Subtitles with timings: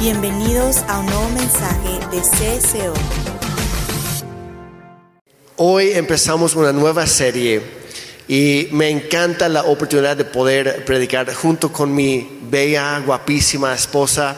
[0.00, 2.94] Bienvenidos a un nuevo mensaje de CSO.
[5.56, 7.60] Hoy empezamos una nueva serie
[8.28, 14.36] y me encanta la oportunidad de poder predicar junto con mi bella, guapísima esposa.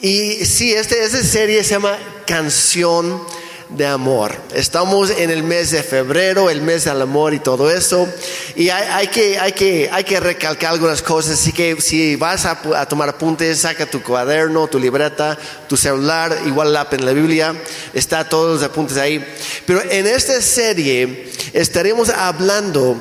[0.00, 3.22] Y sí, este, esta serie se llama Canción
[3.70, 4.34] de amor.
[4.54, 8.08] Estamos en el mes de febrero, el mes del amor y todo eso.
[8.54, 11.40] Y hay, que, hay, que, hay que recalcar algunas cosas.
[11.40, 16.72] Así que si vas a, tomar apuntes, saca tu cuaderno, tu libreta, tu celular, igual
[16.72, 17.54] la en la Biblia.
[17.92, 19.24] Está todos los apuntes ahí.
[19.66, 22.96] Pero en esta serie estaremos hablando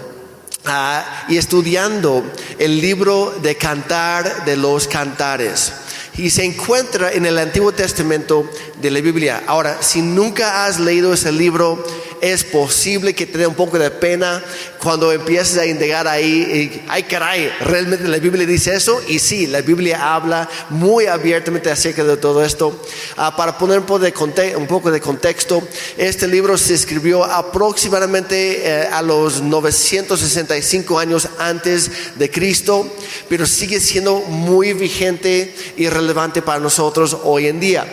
[0.66, 2.23] ah, y estudiando
[2.58, 5.73] el libro de Cantar de los Cantares
[6.17, 8.49] y se encuentra en el Antiguo Testamento
[8.81, 9.44] de la Biblia.
[9.48, 11.84] Ahora, si nunca has leído ese libro,
[12.23, 14.41] es posible que te dé un poco de pena
[14.81, 19.45] cuando empieces a indagar ahí, y, ay caray, realmente la Biblia dice eso, y sí,
[19.45, 22.81] la Biblia habla muy abiertamente acerca de todo esto.
[23.17, 28.62] Ah, para poner un poco, de un poco de contexto, este libro se escribió aproximadamente
[28.66, 32.90] eh, a los 965 años antes de Cristo,
[33.28, 37.86] pero sigue siendo muy vigente y relevante para nosotros hoy en día.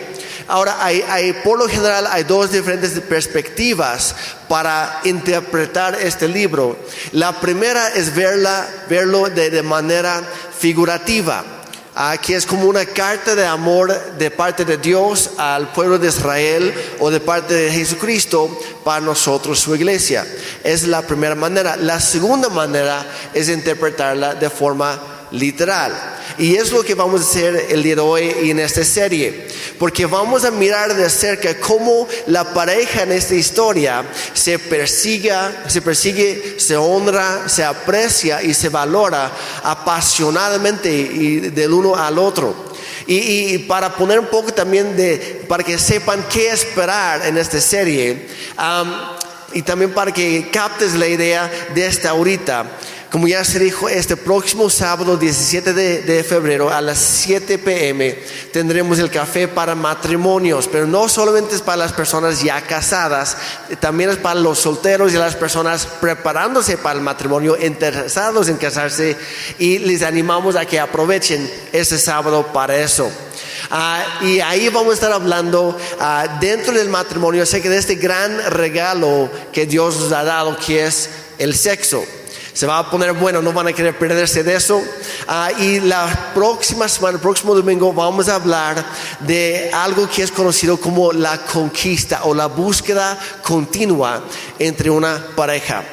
[0.51, 4.13] Ahora, hay, por lo general hay dos diferentes perspectivas
[4.49, 6.77] para interpretar este libro.
[7.13, 10.21] La primera es verla, verlo de, manera
[10.59, 11.45] figurativa.
[11.95, 16.73] Aquí es como una carta de amor de parte de Dios al pueblo de Israel
[16.99, 20.27] o de parte de Jesucristo para nosotros, su iglesia.
[20.65, 21.77] Es la primera manera.
[21.77, 24.99] La segunda manera es interpretarla de forma
[25.31, 25.93] literal.
[26.37, 29.47] Y es lo que vamos a hacer el día de hoy y en esta serie.
[29.77, 35.81] Porque vamos a mirar de cerca cómo la pareja en esta historia se persiga, se
[35.81, 39.31] persigue, se honra, se aprecia y se valora
[39.63, 42.71] apasionadamente del uno al otro.
[43.07, 48.27] Y, para poner un poco también de, para que sepan qué esperar en esta serie,
[49.53, 52.65] y también para que captes la idea de esta ahorita.
[53.11, 58.17] Como ya se dijo, este próximo sábado 17 de, febrero a las 7 pm
[58.53, 63.35] tendremos el café para matrimonios, pero no solamente es para las personas ya casadas,
[63.81, 69.17] también es para los solteros y las personas preparándose para el matrimonio, interesados en casarse
[69.59, 73.11] y les animamos a que aprovechen ese sábado para eso.
[73.69, 78.51] Ah, y ahí vamos a estar hablando ah, dentro del matrimonio acerca de este gran
[78.51, 82.05] regalo que Dios nos ha dado, que es el sexo.
[82.53, 84.81] Se va a poner bueno, no van a querer perderse de eso.
[85.27, 88.83] Ah, y la próxima semana, el próximo domingo, vamos a hablar
[89.21, 94.23] de algo que es conocido como la conquista o la búsqueda continua
[94.59, 95.83] entre una pareja.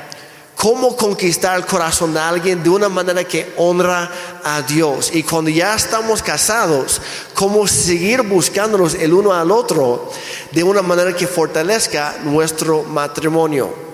[0.57, 4.11] Cómo conquistar el corazón de alguien de una manera que honra
[4.43, 5.11] a Dios.
[5.15, 7.01] Y cuando ya estamos casados,
[7.33, 10.11] cómo seguir buscándonos el uno al otro
[10.51, 13.88] de una manera que fortalezca nuestro matrimonio.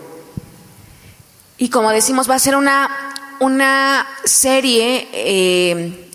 [1.56, 2.90] Y como decimos, va a ser una,
[3.38, 6.10] una serie eh,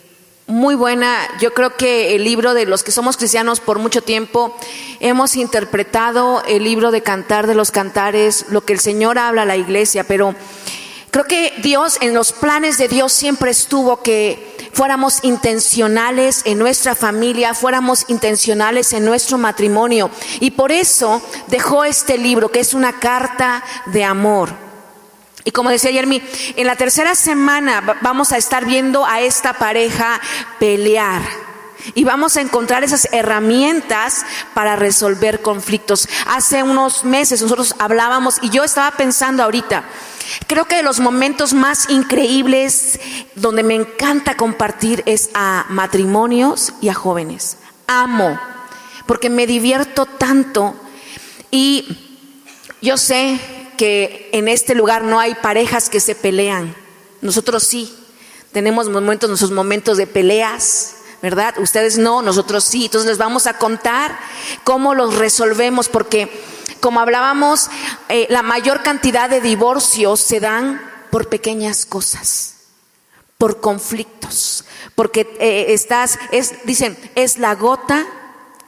[0.48, 1.18] muy buena.
[1.40, 4.58] Yo creo que el libro de los que somos cristianos por mucho tiempo
[5.00, 9.46] hemos interpretado el libro de Cantar de los Cantares, lo que el Señor habla a
[9.46, 10.36] la iglesia, pero
[11.10, 16.96] creo que Dios, en los planes de Dios siempre estuvo que fuéramos intencionales en nuestra
[16.96, 20.10] familia, fuéramos intencionales en nuestro matrimonio.
[20.42, 24.69] Y por eso dejó este libro, que es una carta de amor.
[25.50, 26.22] Y como decía Jeremy,
[26.58, 30.22] en la tercera semana vamos a estar viendo a esta pareja
[30.60, 31.24] pelear.
[31.96, 36.08] Y vamos a encontrar esas herramientas para resolver conflictos.
[36.28, 39.86] Hace unos meses nosotros hablábamos y yo estaba pensando ahorita,
[40.46, 43.00] creo que de los momentos más increíbles
[43.34, 47.58] donde me encanta compartir es a matrimonios y a jóvenes.
[47.88, 48.40] Amo,
[49.08, 50.76] porque me divierto tanto
[51.50, 51.88] y
[52.84, 56.76] yo sé que en este lugar no hay parejas que se pelean.
[57.22, 57.96] Nosotros sí.
[58.52, 61.58] Tenemos momentos, nuestros momentos de peleas, ¿verdad?
[61.60, 62.86] Ustedes no, nosotros sí.
[62.86, 64.20] Entonces les vamos a contar
[64.66, 66.30] cómo los resolvemos, porque
[66.82, 67.70] como hablábamos,
[68.10, 72.56] eh, la mayor cantidad de divorcios se dan por pequeñas cosas,
[73.38, 78.06] por conflictos, porque eh, estás, es, dicen, es la gota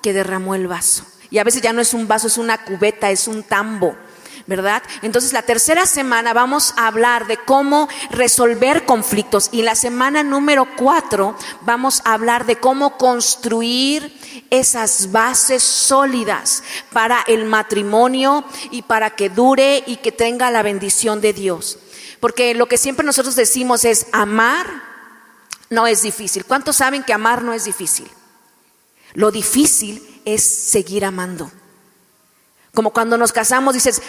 [0.02, 1.04] que derramó el vaso.
[1.30, 3.98] Y a veces ya no es un vaso, es una cubeta, es un tambo.
[4.48, 4.84] ¿Verdad?
[5.02, 10.68] Entonces la tercera semana vamos a hablar de cómo resolver conflictos y la semana número
[10.76, 14.18] cuatro vamos a hablar de cómo construir
[14.50, 21.22] esas bases sólidas para el matrimonio y para que dure y que tenga la bendición
[21.22, 21.80] de Dios.
[22.20, 24.92] Porque lo que siempre nosotros decimos es amar
[25.72, 26.46] no es difícil.
[26.46, 28.12] ¿Cuántos saben que amar no es difícil?
[29.14, 31.50] Lo difícil es seguir amando.
[32.74, 34.02] Como cuando nos casamos, dices,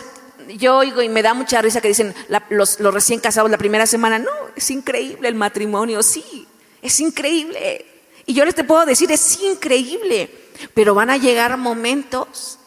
[0.49, 2.15] yo oigo y me da mucha risa que dicen
[2.51, 6.47] los, los recién casados la primera semana, no, es increíble el matrimonio, sí,
[6.81, 7.87] es increíble.
[8.27, 10.31] Y yo les te puedo decir, es increíble,
[10.75, 12.59] pero van a llegar momentos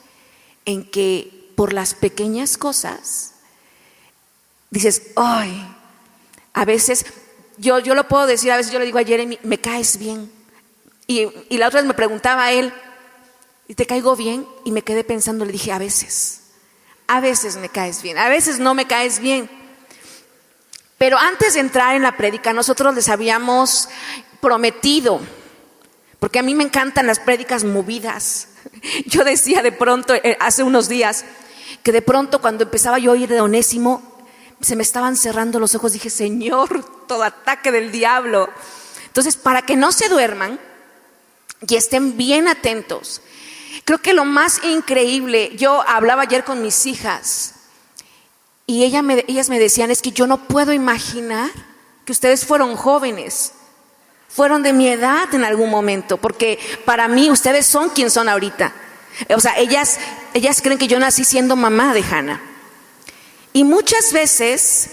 [0.65, 3.33] en que por las pequeñas cosas
[4.69, 5.65] dices, ay,
[6.53, 7.05] a veces,
[7.57, 10.31] yo, yo lo puedo decir, a veces yo le digo a Jeremy, me caes bien.
[11.07, 12.73] Y, y la otra vez me preguntaba a él,
[13.67, 14.45] ¿y te caigo bien?
[14.65, 16.41] Y me quedé pensando, le dije, a veces,
[17.07, 19.49] a veces me caes bien, a veces no me caes bien.
[20.97, 23.89] Pero antes de entrar en la prédica, nosotros les habíamos
[24.41, 25.19] prometido,
[26.19, 28.47] porque a mí me encantan las prédicas movidas.
[29.05, 31.25] Yo decía de pronto, eh, hace unos días,
[31.83, 34.01] que de pronto cuando empezaba yo a oír de Onésimo,
[34.61, 38.49] se me estaban cerrando los ojos, dije, Señor, todo ataque del diablo.
[39.05, 40.59] Entonces, para que no se duerman
[41.67, 43.21] y estén bien atentos,
[43.83, 47.55] creo que lo más increíble, yo hablaba ayer con mis hijas
[48.65, 51.51] y ellas me decían, es que yo no puedo imaginar
[52.05, 53.53] que ustedes fueron jóvenes
[54.35, 58.73] fueron de mi edad en algún momento, porque para mí ustedes son quien son ahorita.
[59.33, 59.97] O sea, ellas,
[60.33, 62.41] ellas creen que yo nací siendo mamá de Hannah.
[63.53, 64.89] Y muchas veces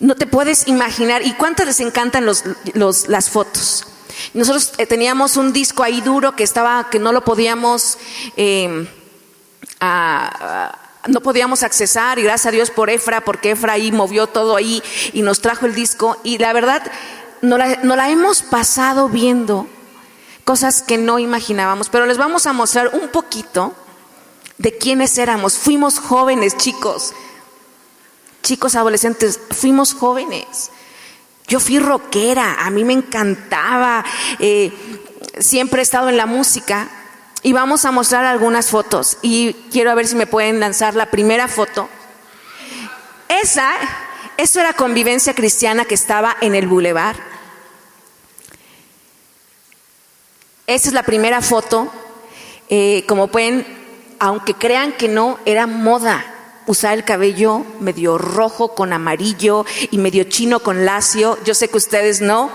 [0.00, 2.44] no te puedes imaginar, ¿y cuántas les encantan los,
[3.08, 3.86] las fotos?
[4.32, 7.98] Nosotros eh, teníamos un disco ahí duro que estaba, que no lo podíamos,
[8.36, 8.86] em,
[11.08, 14.82] no podíamos accesar, y gracias a Dios por Efra, porque Efra ahí movió todo ahí
[15.12, 16.16] y nos trajo el disco.
[16.24, 16.90] Y la verdad,
[17.44, 19.66] no la, hemos pasado viendo
[20.44, 23.74] cosas que no imaginábamos, pero les vamos a mostrar un poquito
[24.58, 25.58] de quiénes éramos.
[25.58, 27.12] Fuimos jóvenes, chicos,
[28.42, 30.70] chicos adolescentes, fuimos jóvenes.
[31.46, 34.04] Yo fui rockera, a mí me encantaba,
[34.38, 34.72] eh,
[35.38, 36.88] siempre he estado en la música
[37.42, 41.46] y vamos a mostrar algunas fotos y quiero ver si me pueden lanzar la primera
[41.46, 41.88] foto.
[43.28, 43.70] Esa,
[44.38, 47.16] eso era convivencia cristiana que estaba en el bulevar.
[50.66, 51.92] Esa es la primera foto.
[52.70, 53.66] Eh, como pueden,
[54.18, 56.33] aunque crean que no, era moda
[56.66, 61.38] usar el cabello medio rojo con amarillo y medio chino con lacio.
[61.44, 62.50] Yo sé que ustedes no,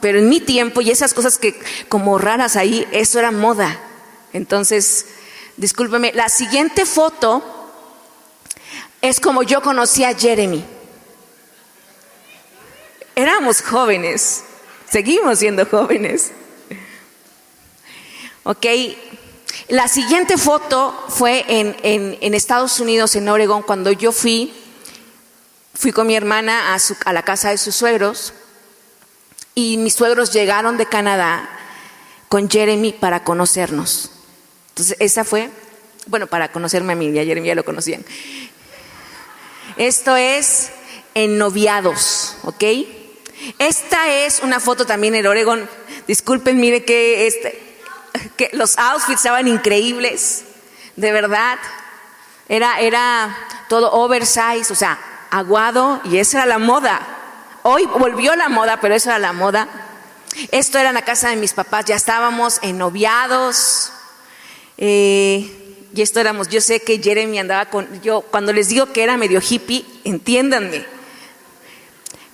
[0.00, 1.58] pero en mi tiempo y esas cosas que
[1.88, 3.80] como raras ahí, eso era moda.
[4.32, 5.06] Entonces,
[5.56, 7.42] discúlpeme, la siguiente foto
[9.00, 10.64] es como yo conocí a Jeremy.
[13.14, 14.44] Éramos jóvenes,
[14.90, 16.32] seguimos siendo jóvenes.
[18.44, 18.66] Ok,
[19.68, 24.52] la siguiente foto fue en, Estados Unidos, en Oregon, cuando yo fui,
[25.74, 28.32] fui con mi hermana a, a la casa de sus suegros
[29.54, 31.48] y mis suegros llegaron de Canadá
[32.28, 34.10] con Jeremy para conocernos.
[34.70, 35.50] Entonces, esa fue,
[36.06, 38.04] bueno, para conocerme a mí, ya Jeremy ya lo conocían.
[39.76, 40.70] Esto es
[41.14, 42.64] en noviados, ¿ok?
[43.58, 45.68] Esta es una foto también en Oregon.
[46.06, 47.71] Disculpen, mire que este,
[48.36, 50.44] que los outfits estaban increíbles,
[50.96, 51.58] de verdad.
[52.48, 53.36] Era, era
[53.68, 54.98] todo oversize, o sea,
[55.30, 57.00] aguado, y esa era la moda.
[57.62, 59.68] Hoy volvió la moda, pero esa era la moda.
[60.50, 63.92] Esto era en la casa de mis papás, ya estábamos noviados
[64.78, 65.62] Eh,
[65.94, 69.16] y esto éramos, yo sé que Jeremy andaba con, yo cuando les digo que era
[69.16, 70.84] medio hippie, entiéndanme.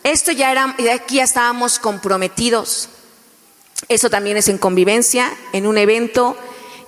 [0.04, 2.88] Esto ya era, aquí ya estábamos comprometidos.
[3.86, 6.36] Eso también es en convivencia, en un evento,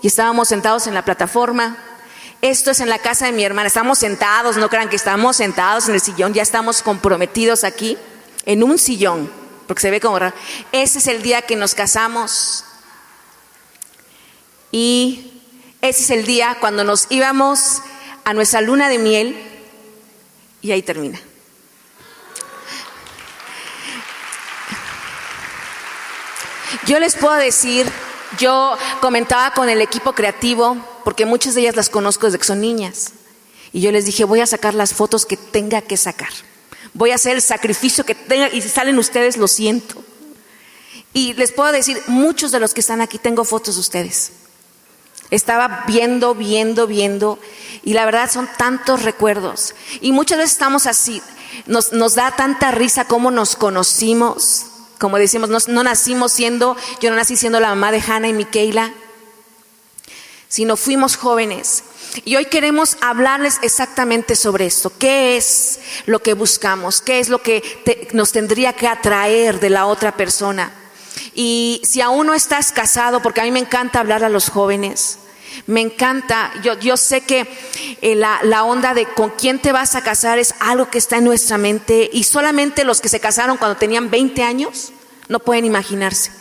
[0.02, 1.78] y estábamos sentados en la plataforma.
[2.42, 3.68] Esto es en la casa de mi hermana.
[3.68, 7.96] Estamos sentados, no crean que estamos sentados en el sillón, ya estamos comprometidos aquí,
[8.46, 9.30] en un sillón,
[9.66, 10.34] porque se ve como raro.
[10.72, 12.64] Ese es el día que nos casamos.
[14.72, 15.42] Y
[15.80, 17.82] ese es el día cuando nos íbamos
[18.24, 19.46] a nuestra luna de miel.
[20.62, 21.20] Y ahí termina.
[26.86, 27.86] Yo les puedo decir,
[28.38, 32.60] yo comentaba con el equipo creativo, porque muchas de ellas las conozco desde que son
[32.60, 33.12] niñas,
[33.72, 36.30] y yo les dije, voy a sacar las fotos que tenga que sacar,
[36.94, 40.02] voy a hacer el sacrificio que tenga, y si salen ustedes, lo siento.
[41.12, 44.32] Y les puedo decir, muchos de los que están aquí tengo fotos de ustedes.
[45.30, 47.38] Estaba viendo, viendo, viendo,
[47.84, 49.74] y la verdad son tantos recuerdos.
[50.00, 51.22] Y muchas veces estamos así,
[51.66, 54.66] nos, da tanta risa cómo nos conocimos,
[55.00, 58.92] como decimos, no, nacimos siendo, yo no nací siendo la mamá de Hannah y Miquela,
[60.46, 61.84] sino fuimos jóvenes.
[62.26, 64.92] Y hoy queremos hablarles exactamente sobre esto.
[64.98, 67.00] ¿Qué es lo que buscamos?
[67.00, 70.70] ¿Qué es lo que nos tendría que atraer de la otra persona?
[71.34, 75.18] Y si aún no estás casado, porque a mí me encanta hablar a los jóvenes,
[75.66, 77.46] me encanta, yo, yo sé que
[78.00, 81.18] eh, la, la, onda de con quién te vas a casar es algo que está
[81.18, 84.92] en nuestra mente y solamente los que se casaron cuando tenían 20 años
[85.28, 86.32] no pueden imaginarse.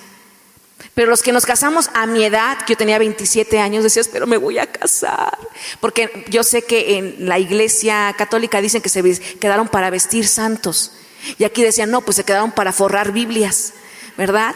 [0.94, 4.28] Pero los que nos casamos a mi edad, que yo tenía 27 años, decías, pero
[4.28, 5.38] me voy a casar.
[5.80, 9.02] Porque yo sé que en la iglesia católica dicen que se
[9.40, 10.92] quedaron para vestir santos.
[11.38, 13.74] Y aquí decían, no, pues se quedaron para forrar Biblias,
[14.18, 14.56] ¿verdad?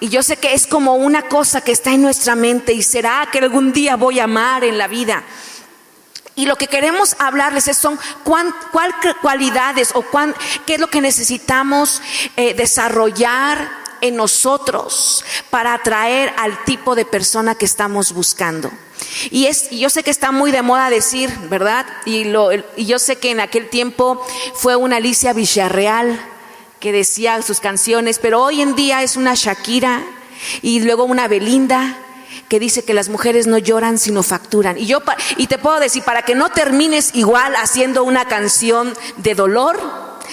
[0.00, 3.28] Y yo sé que es como una cosa que está en nuestra mente y será
[3.32, 5.24] que algún día voy a amar en la vida.
[6.36, 8.54] Y lo que queremos hablarles es son cuán,
[9.20, 10.36] cualidades o cuán,
[10.66, 12.00] qué es lo que necesitamos
[12.36, 13.68] eh, desarrollar
[14.00, 18.70] en nosotros para atraer al tipo de persona que estamos buscando.
[19.30, 21.86] Y es, yo sé que está muy de moda decir, ¿verdad?
[22.04, 24.24] Y, lo, y yo sé que en aquel tiempo
[24.54, 26.20] fue una Alicia Villarreal
[26.80, 30.04] que decía sus canciones, pero hoy en día es una Shakira
[30.62, 31.98] y luego una Belinda
[32.48, 34.78] que dice que las mujeres no lloran sino facturan.
[34.78, 35.02] Y yo
[35.36, 39.78] y te puedo decir para que no termines igual haciendo una canción de dolor,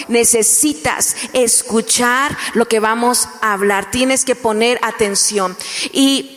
[0.08, 3.92] necesitas escuchar lo que vamos a hablar.
[3.92, 5.58] Tienes que poner atención.
[5.92, 6.35] Y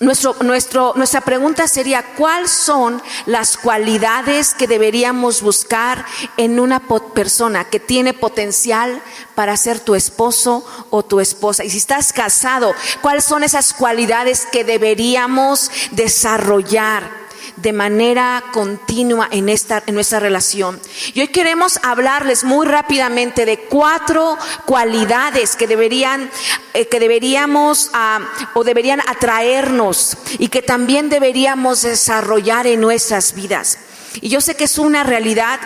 [0.00, 6.04] nuestro, nuestro, nuestra pregunta sería, ¿cuáles son las cualidades que deberíamos buscar
[6.36, 6.80] en una
[7.14, 9.00] persona que tiene potencial
[9.34, 11.64] para ser tu esposo o tu esposa?
[11.64, 17.25] Y si estás casado, ¿cuáles son esas cualidades que deberíamos desarrollar?
[17.56, 20.80] De manera continua en, esta, en nuestra relación.
[21.14, 26.30] Y hoy queremos hablarles muy rápidamente de cuatro cualidades que deberían,
[26.74, 28.20] eh, que deberíamos ah,
[28.54, 33.78] o deberían atraernos y que también deberíamos desarrollar en nuestras vidas.
[34.20, 35.60] Y yo sé que es una realidad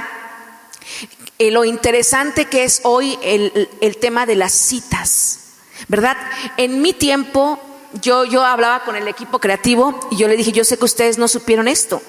[1.39, 5.41] eh, lo interesante que es hoy el, el tema de las citas,
[5.89, 6.17] ¿verdad?
[6.57, 7.59] En mi tiempo
[7.95, 11.19] yo, yo hablaba con el equipo creativo y yo le dije, yo sé que ustedes
[11.19, 12.03] no supieron esto,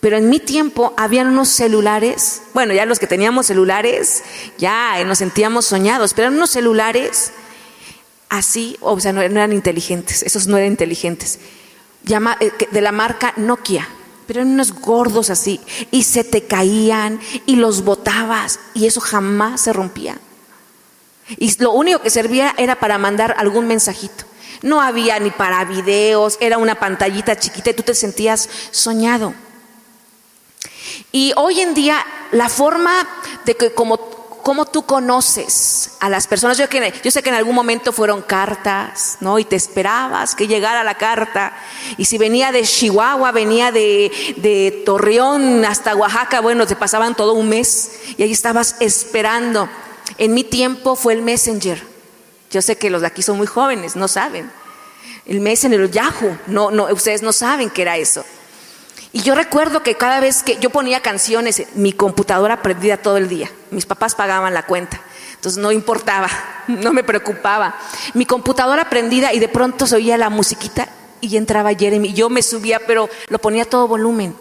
[0.00, 4.24] pero en mi tiempo habían unos celulares, bueno, ya los que teníamos celulares,
[4.58, 7.32] ya nos sentíamos soñados, pero eran unos celulares
[8.28, 11.38] así, o sea, no, eran inteligentes, esos no eran inteligentes,
[12.08, 13.88] eh, de la marca Nokia,
[14.26, 15.60] pero eran unos gordos así,
[15.90, 20.18] y se te caían y los botabas, y eso jamás se rompía.
[21.36, 24.24] Y lo único que servía era para mandar algún mensajito.
[24.62, 29.34] No había ni para videos, era una pantallita chiquita y tú te sentías soñado.
[31.10, 33.06] Y hoy en día la forma
[33.44, 37.54] de que como, como tú conoces a las personas, yo, que, sé que en algún
[37.54, 39.38] momento fueron cartas, ¿no?
[39.38, 41.52] Y te esperabas que llegara la carta.
[41.96, 47.34] Y si venía de Chihuahua, venía de, de Torreón hasta Oaxaca, bueno, te pasaban todo
[47.34, 49.68] un mes y ahí estabas esperando.
[50.18, 51.91] En mi tiempo fue el Messenger.
[52.52, 54.50] Yo sé que los de aquí son muy jóvenes, no saben.
[55.24, 58.24] El mes en el Yahoo, no, no, ustedes no saben qué era eso.
[59.14, 63.28] Y yo recuerdo que cada vez que yo ponía canciones, mi computadora prendida todo el
[63.28, 63.50] día.
[63.70, 65.00] Mis papás pagaban la cuenta.
[65.34, 66.28] Entonces no importaba,
[66.68, 67.74] no me preocupaba.
[68.12, 70.88] Mi computadora prendida y de pronto se oía la musiquita
[71.22, 72.12] y entraba Jeremy.
[72.12, 74.36] Yo me subía, pero lo ponía a todo volumen.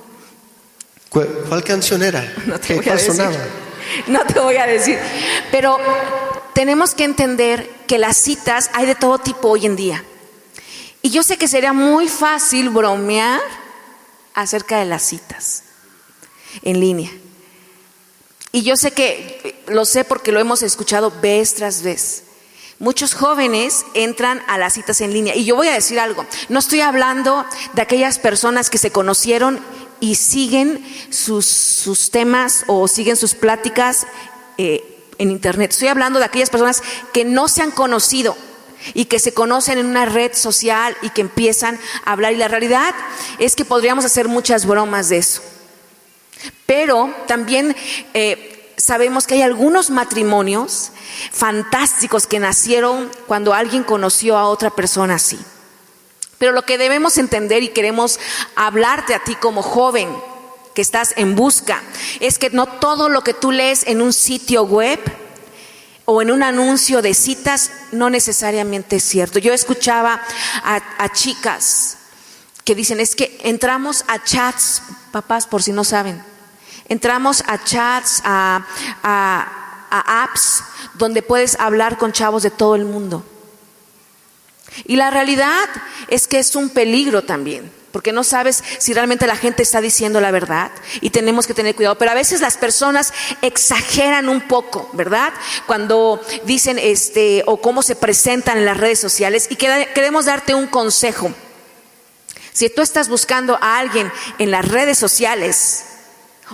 [1.10, 2.34] ¿Cuál, canción era?
[2.46, 3.22] No te voy a decir.
[4.08, 4.98] No te voy a decir.
[5.52, 5.78] Pero
[6.54, 10.04] tenemos que entender que las citas hay de todo tipo hoy en día.
[11.02, 13.42] Y yo sé que sería muy fácil bromear
[14.34, 15.64] acerca de las citas
[16.64, 17.10] en línea.
[18.52, 22.24] Y yo sé que, lo sé porque lo hemos escuchado vez tras vez.
[22.80, 25.36] Muchos jóvenes entran a las citas en línea.
[25.36, 29.60] Y yo voy a decir algo, no estoy hablando de aquellas personas que se conocieron
[30.02, 34.06] y siguen sus, temas o siguen sus pláticas
[34.58, 34.84] eh,
[35.18, 35.72] en Internet.
[35.72, 38.36] Estoy hablando de aquellas personas que no se han conocido
[38.94, 42.34] y que se conocen en una red social y que empiezan a hablar.
[42.34, 42.94] Y la realidad
[43.40, 45.42] es que podríamos hacer muchas bromas de eso.
[46.66, 47.76] Pero también
[48.16, 50.92] eh, sabemos que hay algunos matrimonios
[51.32, 55.40] fantásticos que nacieron cuando alguien conoció a otra persona así.
[56.42, 58.20] Pero lo que debemos entender y queremos
[58.56, 60.10] hablarte a ti como joven,
[60.74, 61.84] que estás en busca,
[62.20, 65.00] es que no todo lo que tú lees en un sitio web
[66.06, 69.38] o en un anuncio de citas no necesariamente es cierto.
[69.38, 70.20] Yo escuchaba
[70.64, 72.00] a, chicas
[72.66, 74.82] que dicen, es que entramos a chats,
[75.12, 76.24] papás por si no saben,
[76.90, 78.66] entramos a chats, a,
[79.92, 80.64] apps
[80.96, 83.24] donde puedes hablar con chavos de todo el mundo.
[84.86, 85.70] Y la realidad
[86.08, 87.72] es que es un peligro también.
[87.92, 91.76] porque no sabes si realmente la gente está diciendo la verdad y tenemos que tener
[91.76, 91.98] cuidado.
[91.98, 95.34] Pero a veces las personas exageran un poco, ¿verdad?
[95.68, 100.68] Cuando dicen este o cómo se presentan en las redes sociales y queremos darte un
[100.68, 101.34] consejo.
[102.54, 105.84] Si tú estás buscando a alguien en las redes sociales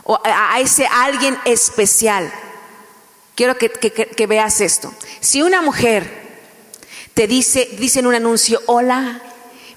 [0.04, 2.32] o a ese alguien especial,
[3.36, 4.94] quiero que, veas esto.
[5.22, 6.26] Si una mujer
[7.18, 9.20] te dice, dice en un anuncio, hola,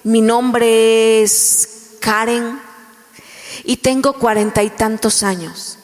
[0.03, 2.61] mi nombre es Karen
[3.63, 5.79] y tengo cuarenta y tantos años.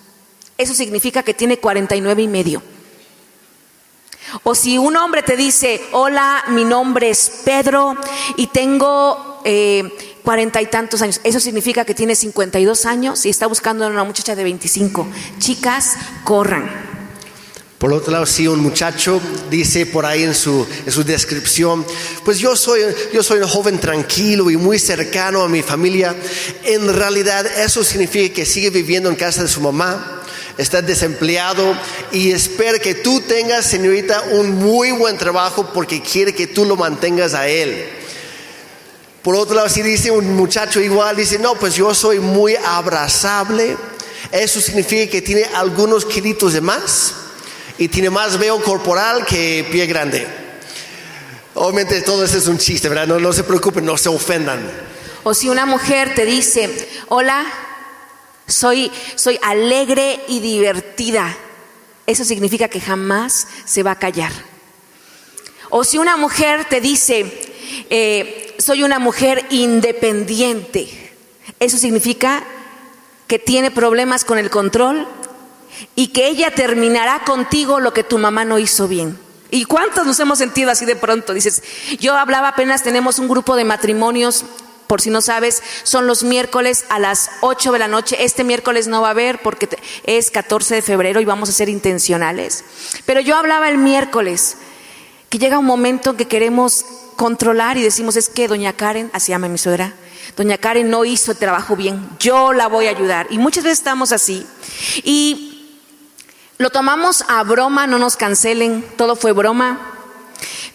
[0.56, 2.62] Eso significa que tiene cuarenta y nueve y medio.
[4.44, 7.96] O si un hombre te dice, hola, mi nombre es Pedro
[8.36, 13.48] y tengo eh, cuarenta y tantos años, eso significa que tiene 52 años y está
[13.48, 15.08] buscando a una muchacha de 25.
[15.40, 16.97] Chicas, corran.
[17.78, 21.86] Por otro lado, si un muchacho dice por ahí en su, en su descripción,
[22.26, 22.82] pues yo soy,
[23.14, 26.16] yo soy un joven tranquilo y muy cercano a mi familia,
[26.64, 30.24] en realidad eso significa que sigue viviendo en casa de su mamá,
[30.58, 31.78] está desempleado
[32.12, 36.78] y espera que tú tengas, señorita, un muy buen trabajo porque quiere que tú lo
[36.78, 37.90] mantengas a él.
[39.22, 43.78] Por otro lado, si dice un muchacho igual, dice, no, pues yo soy muy abrazable,
[44.32, 47.14] eso significa que tiene algunos kilitos de más
[47.78, 50.28] y tiene más veo corporal que pie grande.
[51.54, 53.08] Obviamente todo eso es un chiste, ¿verdad?
[53.08, 54.60] No, no se preocupen, no se ofendan.
[55.24, 57.46] O si una mujer te dice, hola,
[58.48, 61.36] soy, soy alegre y divertida,
[62.06, 64.32] eso significa que jamás se va a callar.
[65.70, 67.26] O si una mujer te dice,
[67.90, 71.14] eh, soy una mujer independiente,
[71.60, 72.44] eso significa
[73.28, 75.08] que tiene problemas con el control
[75.96, 79.18] y que ella terminará contigo lo que tu mamá no hizo bien.
[79.50, 81.34] ¿Y cuántos nos hemos sentido así de pronto?
[81.34, 81.64] Dices,
[82.00, 84.46] yo hablaba apenas, tenemos un grupo de matrimonios,
[84.88, 88.24] por si no sabes, son los miércoles a las 8 de la noche.
[88.24, 89.70] Este miércoles no va a haber porque
[90.04, 92.64] es 14 de febrero y vamos a ser intencionales.
[93.06, 94.58] Pero yo hablaba el miércoles,
[95.30, 99.50] que llega un momento que queremos controlar y decimos, es que doña Karen, así llama
[99.50, 99.94] mi suegra,
[100.38, 103.28] doña Karen no hizo el trabajo bien, yo la voy a ayudar.
[103.30, 104.46] Y muchas veces estamos así.
[105.04, 105.57] Y
[106.58, 109.80] lo tomamos a broma, no nos cancelen, todo fue broma.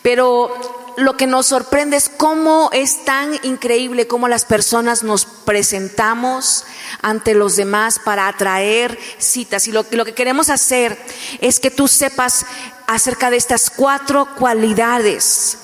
[0.03, 0.51] Pero
[0.97, 6.64] lo que nos sorprende es cómo es tan increíble cómo las personas nos presentamos
[7.01, 9.66] ante los demás para atraer citas.
[9.66, 10.99] Y lo, lo, que queremos hacer
[11.40, 12.47] es que tú sepas
[12.87, 15.59] acerca de estas cuatro cualidades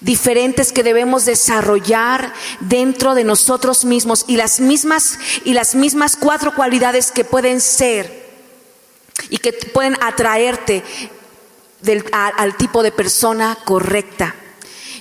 [0.00, 6.54] diferentes que debemos desarrollar dentro de nosotros mismos y las mismas y las mismas cuatro
[6.54, 8.27] cualidades que pueden ser
[9.30, 10.84] y que pueden atraerte
[12.12, 14.34] al tipo de persona correcta.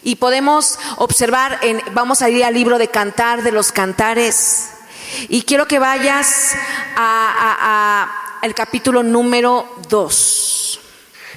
[0.04, 4.70] Y podemos observar, en, vamos a ir al libro de Cantar de los Cantares,
[5.30, 6.56] y quiero que vayas
[6.96, 10.67] al capítulo número 2.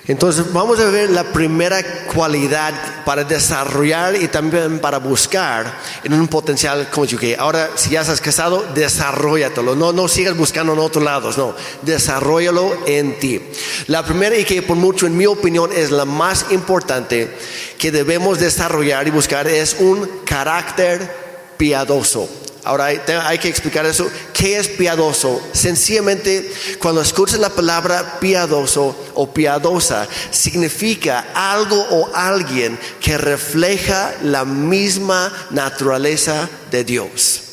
[0.07, 6.27] Entonces vamos a ver la primera cualidad para desarrollar y también para buscar en un
[6.27, 7.37] potencial cónyuge.
[7.39, 9.77] Ahora, si ya estás casado, desarrollatelo.
[9.77, 11.55] No, no sigas buscando en otros lados, no.
[11.83, 13.41] Desarrollalo en ti.
[13.87, 17.37] La primera y que por mucho, en mi opinión, es la más importante
[17.79, 22.29] que debemos desarrollar y buscar es un carácter piadoso.
[22.65, 24.11] Ahora hay, que explicar eso.
[24.33, 25.41] ¿Qué es piadoso?
[25.53, 34.45] Sencillamente, cuando escuchas la palabra piadoso o piadosa, significa algo o alguien que refleja la
[34.45, 37.50] misma naturaleza de Dios.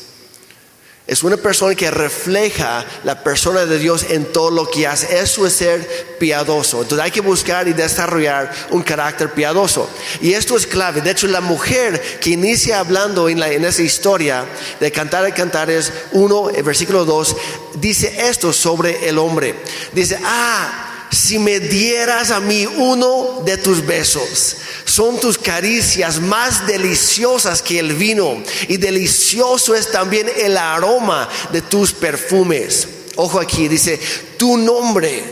[1.08, 5.18] Es una persona que refleja la persona de Dios en todo lo que hace.
[5.18, 6.82] Eso es ser piadoso.
[6.82, 9.88] Entonces hay que buscar y desarrollar un carácter piadoso.
[10.20, 11.00] Y esto es clave.
[11.00, 14.44] De hecho, la mujer que inicia hablando en, esa historia
[14.80, 17.36] de Cantar y Cantares 1, versículo 2,
[17.76, 19.54] dice esto sobre el hombre.
[19.94, 20.87] Dice, ah,
[21.18, 24.56] si me dieras a mí uno de tus besos.
[24.84, 31.60] Son tus caricias más deliciosas que el vino y delicioso es también el aroma de
[31.62, 32.88] tus perfumes.
[33.16, 33.98] Ojo aquí, dice,
[34.38, 35.24] tu nombre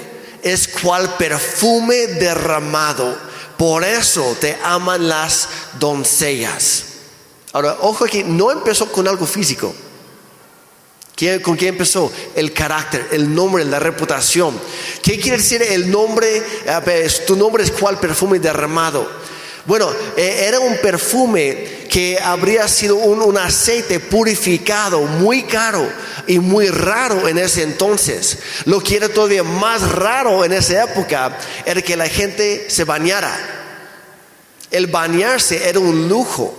[0.42, 3.16] es cual perfume derramado.
[3.56, 6.84] Por eso te aman las doncellas.
[7.52, 9.74] Ahora, ojo aquí, no empezó con algo físico.
[11.42, 12.12] ¿Con quién empezó?
[12.34, 14.60] El carácter, el nombre, la reputación.
[15.02, 16.42] ¿Qué quiere decir el nombre?
[17.26, 19.08] Tu nombre es cual perfume derramado.
[19.64, 25.90] Bueno, eh, era un perfume que habría sido un, aceite purificado, muy caro
[26.26, 28.38] y muy raro en ese entonces.
[28.66, 33.34] Lo que era todavía más raro en esa época era que la gente se bañara.
[34.70, 36.54] El bañarse era un lujo.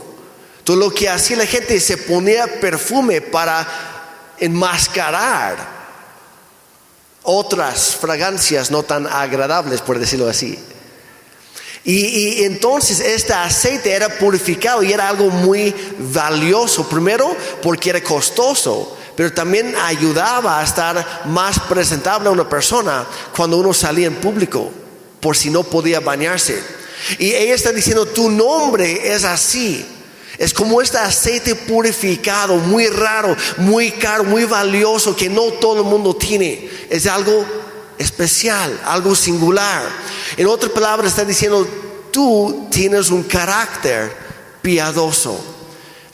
[0.63, 3.96] Todo lo que hacía la gente se ponía perfume para
[4.39, 5.78] enmascarar
[7.23, 10.58] otras fragancias no tan agradables, por decirlo así.
[11.84, 16.88] Y, entonces este aceite era purificado y era algo muy valioso.
[16.89, 23.58] Primero porque era costoso, pero también ayudaba a estar más presentable a una persona cuando
[23.58, 24.69] uno salía en público,
[25.21, 26.62] por si no podía bañarse.
[27.19, 29.86] Y ella está diciendo, tu nombre es así.
[30.38, 35.88] Es como este aceite purificado, muy raro, muy caro, muy valioso, que no todo el
[35.88, 36.69] mundo tiene.
[36.89, 37.45] Es algo
[37.97, 39.84] especial, algo singular.
[40.38, 41.67] En otras palabras, está diciendo,
[42.12, 44.15] tú tienes un carácter
[44.62, 45.43] piadoso.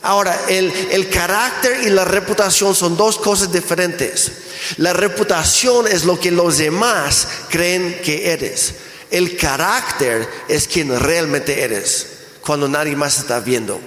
[0.00, 4.32] Ahora, el, el, carácter y la reputación son dos cosas diferentes.
[4.78, 8.74] La reputación es lo que los demás creen que eres.
[9.10, 12.06] El carácter es quien realmente eres
[12.42, 13.80] cuando nadie más está viendo.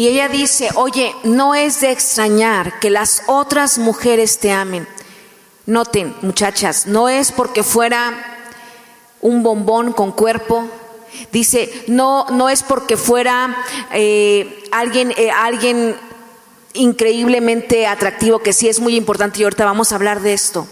[0.00, 4.88] Y ella dice, oye, no es de extrañar que las otras mujeres te amen.
[5.66, 8.14] Noten, muchachas, no es porque fuera
[9.20, 10.66] un bombón con cuerpo.
[11.32, 13.54] Dice, no, no es porque fuera
[13.92, 15.94] eh, alguien, eh, alguien
[16.72, 20.66] increíblemente atractivo, que sí es muy importante y ahorita vamos a hablar de esto.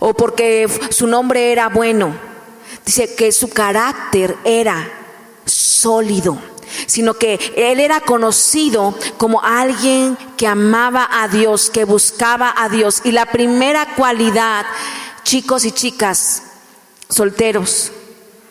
[0.00, 2.12] O porque su nombre era bueno.
[2.84, 4.90] Dice que su carácter era
[5.46, 6.50] sólido
[6.86, 13.02] sino que él era conocido como alguien que amaba a Dios, que buscaba a Dios.
[13.04, 14.66] Y la primera cualidad,
[15.22, 16.42] chicos y chicas,
[17.08, 17.92] solteros,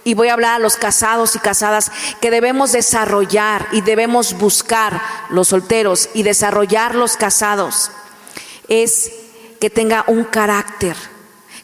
[0.04, 5.02] y voy a hablar a los casados y casadas que debemos desarrollar y debemos buscar
[5.30, 7.91] los solteros y desarrollar los casados,
[8.67, 9.12] es
[9.60, 10.96] que tenga un carácter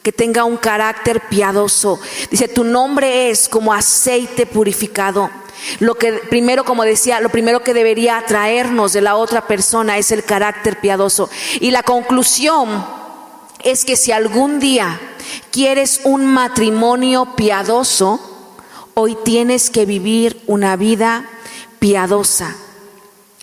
[0.08, 2.00] que tenga un carácter piadoso.
[2.32, 5.30] Dice, tu nombre es como aceite purificado.
[5.80, 10.13] Lo que primero, como decía, lo primero que debería atraernos de la otra persona es
[10.13, 11.30] el carácter piadoso.
[11.60, 12.86] Y la conclusión
[13.65, 14.98] es que si algún día
[15.52, 18.22] quieres un matrimonio piadoso,
[18.93, 21.30] hoy tienes que vivir una vida
[21.80, 22.56] piadosa.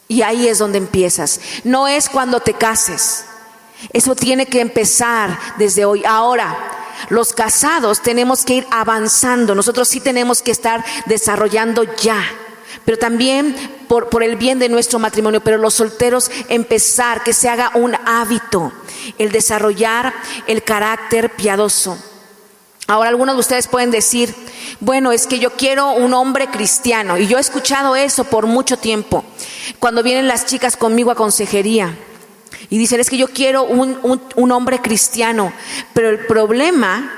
[0.09, 1.40] Y ahí es donde empiezas.
[1.62, 3.27] No es cuando te cases.
[3.92, 6.02] Eso tiene que empezar desde hoy.
[6.04, 6.56] Ahora,
[7.08, 12.24] los casados tenemos que ir avanzando, nosotros sí tenemos que estar desarrollando ya,
[12.84, 13.54] pero también
[13.88, 17.94] por, por, el bien de nuestro matrimonio, pero los solteros empezar, que se haga un
[18.06, 18.72] hábito,
[19.18, 20.14] el desarrollar
[20.46, 21.98] el carácter piadoso.
[22.86, 24.34] Ahora algunos de ustedes pueden decir,
[24.80, 28.76] bueno, es que yo quiero un hombre cristiano, y yo he escuchado eso por mucho
[28.76, 29.24] tiempo,
[29.78, 31.96] cuando vienen las chicas conmigo a consejería.
[32.70, 33.98] Y dicen, es que yo quiero un,
[34.37, 35.53] un, hombre cristiano,
[35.92, 37.11] pero el problema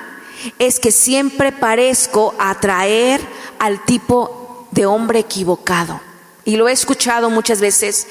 [0.58, 3.20] es que siempre parezco atraer
[3.58, 6.00] al tipo de hombre equivocado.
[6.44, 8.06] Y lo he escuchado muchas veces.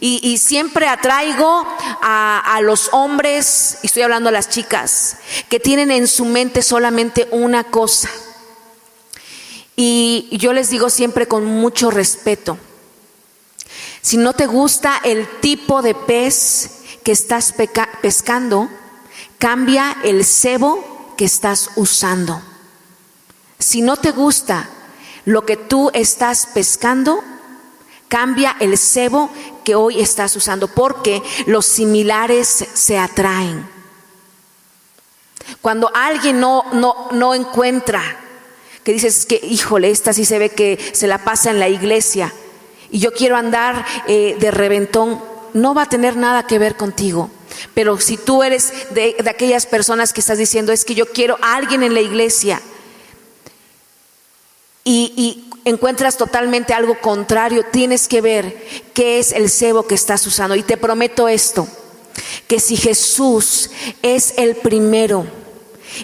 [0.00, 1.66] Y, siempre atraigo
[2.02, 5.16] a, a, los hombres, y estoy hablando a las chicas,
[5.48, 8.08] que tienen en su mente solamente una cosa.
[9.74, 12.58] Y yo les digo siempre con mucho respeto,
[14.02, 17.54] si no te gusta el tipo de pez que estás
[18.02, 18.68] pescando,
[19.38, 22.40] cambia el cebo que estás usando.
[23.58, 24.68] Si no te gusta
[25.24, 27.22] lo que tú estás pescando,
[28.08, 29.30] cambia el cebo
[29.64, 33.68] que hoy estás usando, porque los similares se atraen.
[35.60, 38.02] Cuando alguien no, no, no encuentra,
[38.82, 42.32] que dices que, híjole, esta sí se ve que se la pasa en la iglesia,
[42.90, 45.22] y yo quiero andar eh, de reventón,
[45.54, 47.30] no va a tener nada que ver contigo.
[47.74, 51.56] Pero si tú eres de, aquellas personas que estás diciendo, es que yo quiero a
[51.56, 52.60] alguien en la iglesia
[54.84, 60.26] y, y encuentras totalmente algo contrario, tienes que ver qué es el cebo que estás
[60.26, 60.56] usando.
[60.56, 61.68] Y te prometo esto,
[62.46, 63.70] que si Jesús
[64.02, 65.26] es el primero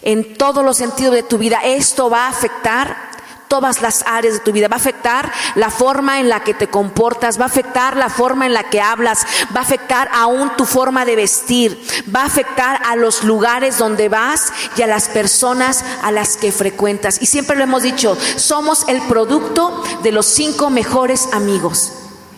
[0.03, 3.06] en todos los sentidos de tu vida, esto va a afectar
[3.49, 4.69] todas las áreas de tu vida.
[4.69, 8.47] Va a afectar la forma en la que te comportas, va a afectar la forma
[8.47, 11.81] en la que hablas, va a afectar aún tu forma de vestir,
[12.15, 16.53] va a afectar a los lugares donde vas y a las personas a las que
[16.53, 17.19] frecuentas.
[17.21, 21.93] Y siempre lo hemos dicho, somos el producto de los cinco mejores amigos.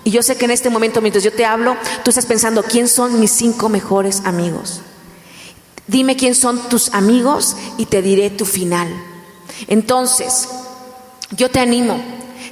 [0.05, 2.89] Y yo sé que en este momento, mientras yo te hablo, tú estás pensando, ¿quién
[2.89, 4.81] son mis cinco mejores amigos?
[5.87, 8.89] Dime quién son tus amigos y te diré tu final.
[9.67, 10.49] Entonces,
[11.31, 12.03] yo te animo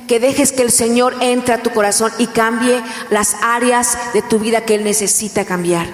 [0.07, 4.39] que dejes que el Señor entre a tu corazón y cambie las áreas de tu
[4.39, 5.87] vida que Él necesita cambiar.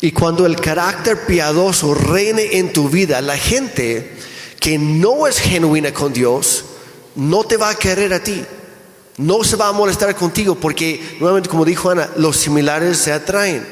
[0.00, 4.14] Y cuando el carácter piadoso reine en tu vida, la gente
[4.60, 6.64] que no es genuina con Dios
[7.14, 8.44] no te va a querer a ti.
[9.16, 13.66] No se va a molestar contigo porque, nuevamente, como dijo Ana, los similares se atraen.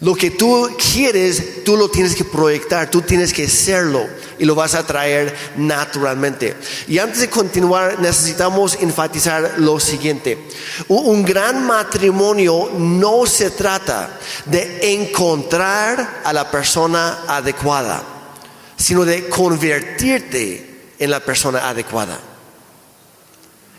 [0.00, 4.54] Lo que tú quieres, tú lo tienes que proyectar, tú tienes que serlo y lo
[4.54, 6.56] vas a traer naturalmente.
[6.88, 10.38] Y antes de continuar, necesitamos enfatizar lo siguiente.
[10.88, 18.02] Un gran matrimonio no se trata de encontrar a la persona adecuada,
[18.76, 22.18] sino de convertirte en la persona adecuada.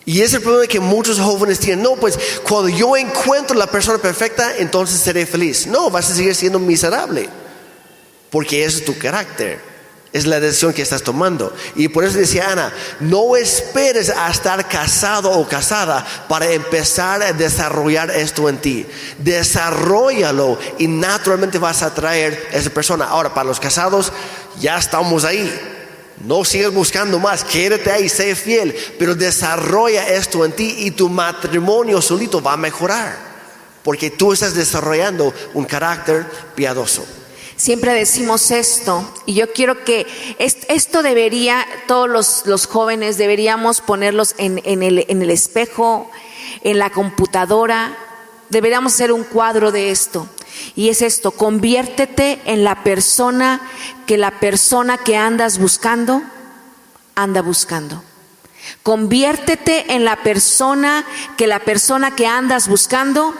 [0.05, 1.83] Y es el problema que muchos jóvenes tienen.
[1.83, 5.65] No, pues cuando yo encuentro la persona perfecta, entonces seré feliz.
[5.67, 7.29] No, vas a seguir siendo miserable.
[8.29, 9.72] Porque es tu carácter.
[10.13, 11.53] Es la decisión que estás tomando.
[11.75, 17.33] Y por eso decía Ana, no esperes a estar casado o casada para empezar a
[17.33, 18.85] desarrollar esto en ti.
[19.17, 23.05] Desarrollalo y naturalmente vas a atraer a esa persona.
[23.05, 24.13] Ahora, para los casados,
[24.61, 25.51] ya estamos ahí
[26.23, 31.09] no sigas buscando más, quédate ahí, sé fiel, pero desarrolla esto en ti y tu
[31.09, 33.17] matrimonio solito va a mejorar,
[33.83, 37.05] porque tú estás desarrollando un carácter piadoso.
[37.55, 40.07] Siempre decimos esto, y yo quiero que
[40.39, 46.09] esto debería, todos los, jóvenes deberíamos ponerlos en, el, en el espejo,
[46.63, 47.95] en la computadora,
[48.49, 50.27] deberíamos hacer un cuadro de esto.
[50.75, 53.61] Y es esto, conviértete en la persona
[54.05, 56.21] que la persona que andas buscando
[57.15, 58.03] anda buscando.
[58.81, 61.05] Conviértete en la persona
[61.37, 63.33] que la persona que andas buscando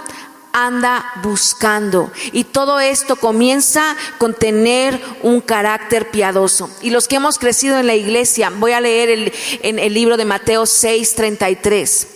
[0.53, 2.11] anda buscando.
[2.31, 6.69] Y todo esto comienza con tener un carácter piadoso.
[6.81, 10.15] Y los que hemos crecido en la iglesia, voy a leer el, en el libro
[10.15, 12.07] de Mateo 6, 33.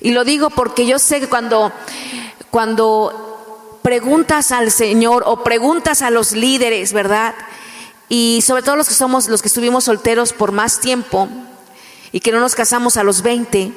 [0.00, 1.72] Y lo digo porque yo sé que cuando,
[2.50, 7.34] cuando preguntas al Señor o preguntas a los líderes, ¿verdad?
[8.08, 11.28] Y sobre todo los que somos, los que estuvimos solteros por más tiempo
[12.12, 13.72] y que no nos casamos a los 20,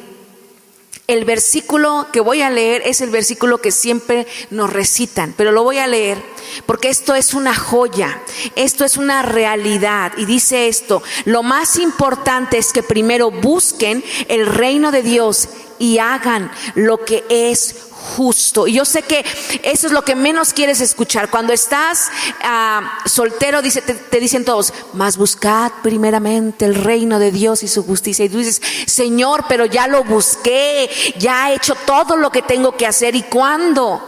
[1.07, 5.63] el versículo que voy a leer es el versículo que siempre nos recitan, pero lo
[5.63, 6.21] voy a leer
[6.65, 8.21] porque esto es una joya,
[8.55, 10.13] esto es una realidad.
[10.17, 15.99] Y dice esto, lo más importante es que primero busquen el reino de Dios y
[15.99, 18.67] hagan lo que es justo.
[18.67, 19.25] Y yo sé que
[19.63, 21.29] eso es lo que menos quieres escuchar.
[21.29, 22.09] Cuando estás
[22.41, 27.83] ah, soltero, dice, te, dicen todos, más buscad primeramente el reino de Dios y su
[27.83, 28.25] justicia.
[28.25, 32.75] Y tú dices, Señor, pero ya lo busqué, ya he hecho todo lo que tengo
[32.75, 33.15] que hacer.
[33.15, 34.01] ¿Y cuándo?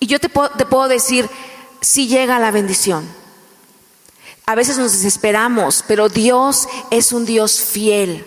[0.00, 1.28] Y yo te puedo decir,
[1.80, 3.08] si llega la bendición.
[4.46, 8.26] A veces nos desesperamos, pero Dios es un Dios fiel.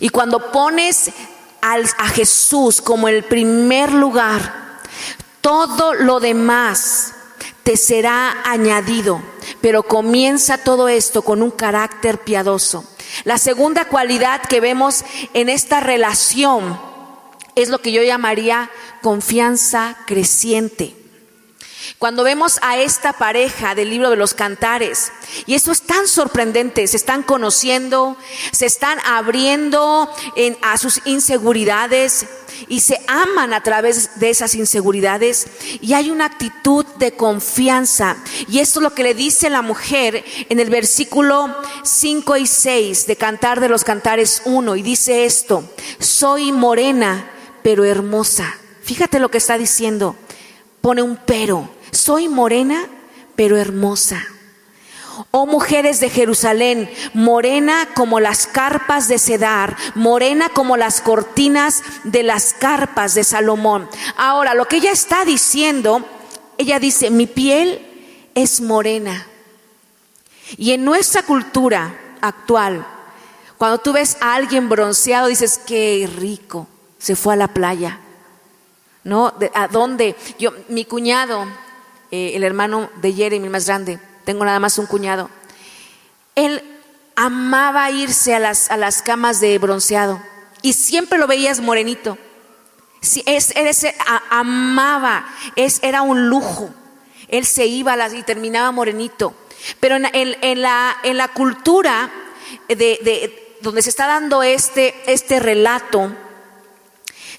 [0.00, 1.10] Y cuando pones
[1.62, 4.80] a Jesús como el primer lugar,
[5.40, 7.14] todo lo demás
[7.62, 9.22] te será añadido.
[9.60, 12.84] Pero comienza todo esto con un carácter piadoso.
[13.24, 16.80] La segunda cualidad que vemos en esta relación
[17.54, 18.70] es lo que yo llamaría
[19.02, 20.96] confianza creciente.
[21.98, 25.12] Cuando vemos a esta pareja del libro de los cantares,
[25.46, 28.16] y eso es tan sorprendente, se están conociendo,
[28.52, 30.10] se están abriendo
[30.62, 32.26] a sus inseguridades
[32.68, 35.46] y se aman a través de esas inseguridades
[35.80, 38.16] y hay una actitud de confianza.
[38.48, 43.06] Y esto es lo que le dice la mujer en el versículo 5 y 6
[43.06, 45.64] de Cantar de los Cantares 1 y dice esto,
[45.98, 47.30] soy morena
[47.62, 48.56] pero hermosa.
[48.82, 50.16] Fíjate lo que está diciendo,
[50.82, 52.86] pone un pero soy morena,
[53.34, 54.22] pero hermosa.
[55.30, 62.22] Oh mujeres de Jerusalén, morena como las carpas de Cedar, morena como las cortinas de
[62.22, 63.88] las carpas de Salomón.
[64.16, 66.04] Ahora, lo que ella está diciendo,
[66.58, 67.86] ella dice, mi piel
[68.34, 69.26] es morena.
[70.56, 72.86] Y en nuestra cultura actual,
[73.58, 76.66] cuando tú ves a alguien bronceado, dices, qué rico,
[76.98, 78.00] se fue a la playa.
[79.04, 79.34] ¿No?
[79.54, 80.14] ¿A dónde?
[80.38, 81.46] Yo, mi cuñado,
[82.10, 85.28] eh, el hermano de Jeremy, más grande, tengo nada más un cuñado,
[86.34, 86.62] él
[87.16, 90.22] amaba irse a las, a las camas de bronceado
[90.62, 92.16] y siempre lo veías morenito.
[93.26, 93.52] es,
[94.30, 96.70] amaba, es, era un lujo.
[97.28, 99.34] Él se iba a las, y terminaba morenito.
[99.80, 102.10] Pero en, en, la, en la, cultura
[102.68, 106.12] de, de, donde se está dando este, este relato,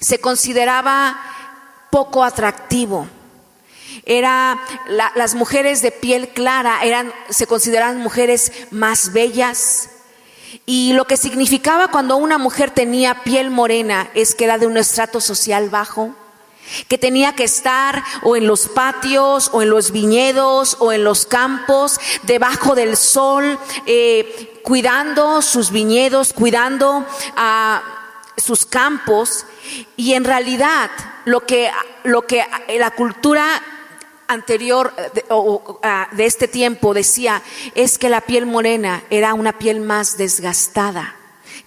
[0.00, 1.18] se consideraba
[1.94, 3.06] poco atractivo.
[4.04, 4.60] Era
[5.14, 9.90] las mujeres de piel clara eran se consideraban mujeres más bellas.
[10.66, 14.76] Y lo que significaba cuando una mujer tenía piel morena es que era de un
[14.76, 16.12] estrato social bajo,
[16.88, 21.26] que tenía que estar o en los patios o en los viñedos o en los
[21.26, 27.82] campos, debajo del sol, eh, cuidando sus viñedos, cuidando a
[28.36, 29.46] sus campos
[29.96, 30.90] Y en realidad
[31.24, 31.70] lo que,
[32.04, 32.44] lo que
[32.78, 33.62] la cultura
[34.26, 35.24] anterior de,
[36.16, 37.42] de, este tiempo decía
[37.74, 41.16] es que la piel morena era una piel más desgastada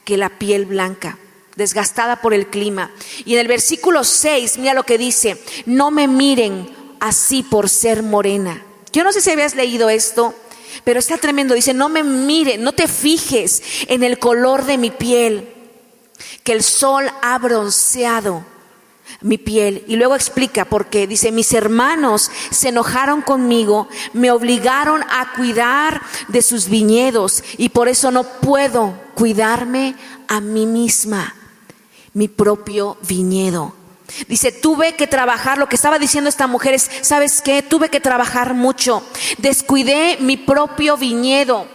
[0.04, 1.18] que la piel blanca,
[1.56, 2.92] desgastada por el clima.
[3.26, 8.04] Y en el versículo 6, mira lo que dice, no me miren así por ser
[8.04, 8.64] morena.
[8.92, 10.34] Yo no sé si habías leído esto,
[10.84, 11.54] pero está tremendo.
[11.54, 15.54] Dice, no me miren, no te fijes en el color de mi piel,
[16.48, 18.42] que el sol ha bronceado
[19.20, 19.84] mi piel.
[19.86, 21.06] Y luego explica por qué.
[21.06, 27.90] Dice, mis hermanos se enojaron conmigo, me obligaron a cuidar de sus viñedos y por
[27.90, 29.96] eso no puedo cuidarme
[30.30, 31.36] a mí misma,
[32.14, 33.74] mi propio viñedo.
[34.30, 37.62] Dice, tuve que trabajar, lo que estaba diciendo esta mujer es, ¿sabes qué?
[37.62, 39.04] Tuve que trabajar mucho.
[39.38, 41.68] Descuidé mi propio viñedo,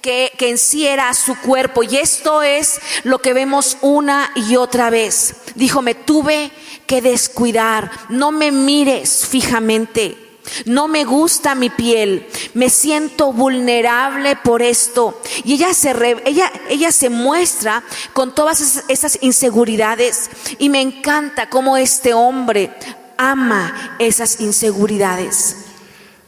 [0.00, 1.82] que, que en sí era su cuerpo.
[1.82, 5.36] Y esto es lo que vemos una y otra vez.
[5.54, 6.50] Dijo, me tuve
[6.86, 7.90] que descuidar.
[8.08, 10.30] No me mires fijamente.
[10.64, 15.20] No me gusta mi piel, me siento vulnerable por esto.
[15.44, 20.30] Y ella se, ella, ella se muestra con todas esas inseguridades.
[20.58, 22.70] Y me encanta cómo este hombre
[23.16, 25.69] ama esas inseguridades.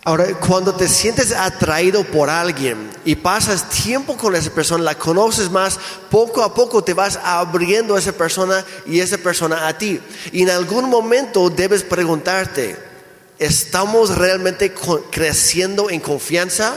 [0.05, 5.49] Ahora, cuando te sientes atraído por alguien y pasas tiempo con esa persona, la conoces
[5.49, 5.79] más,
[6.11, 10.01] poco a poco te vas abriendo a esa persona y esa persona a ti.
[10.33, 12.77] Y en algún momento debes preguntarte,
[13.39, 14.75] ¿estamos realmente
[15.13, 16.77] creciendo en confianza?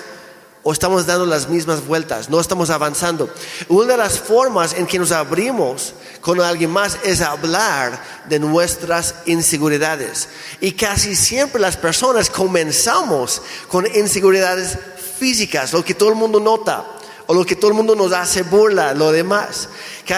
[0.67, 2.27] ¿O estamos dando las mismas vueltas?
[2.27, 3.29] No estamos avanzando.
[3.67, 9.13] Una de las formas en que nos abrimos con alguien más es hablar de nuestras
[9.27, 10.27] inseguridades.
[10.61, 14.79] Y casi siempre las personas comenzamos con inseguridades
[15.19, 16.83] físicas, lo que todo el mundo nota
[17.27, 19.69] o lo que todo el mundo nos hace burla, lo demás.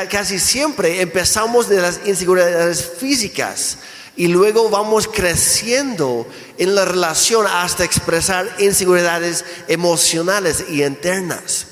[0.10, 3.80] Casi siempre empezamos de las inseguridades físicas
[4.18, 6.26] y luego vamos creciendo
[6.58, 11.68] en la relación hasta expresar inseguridades emocionales y internas.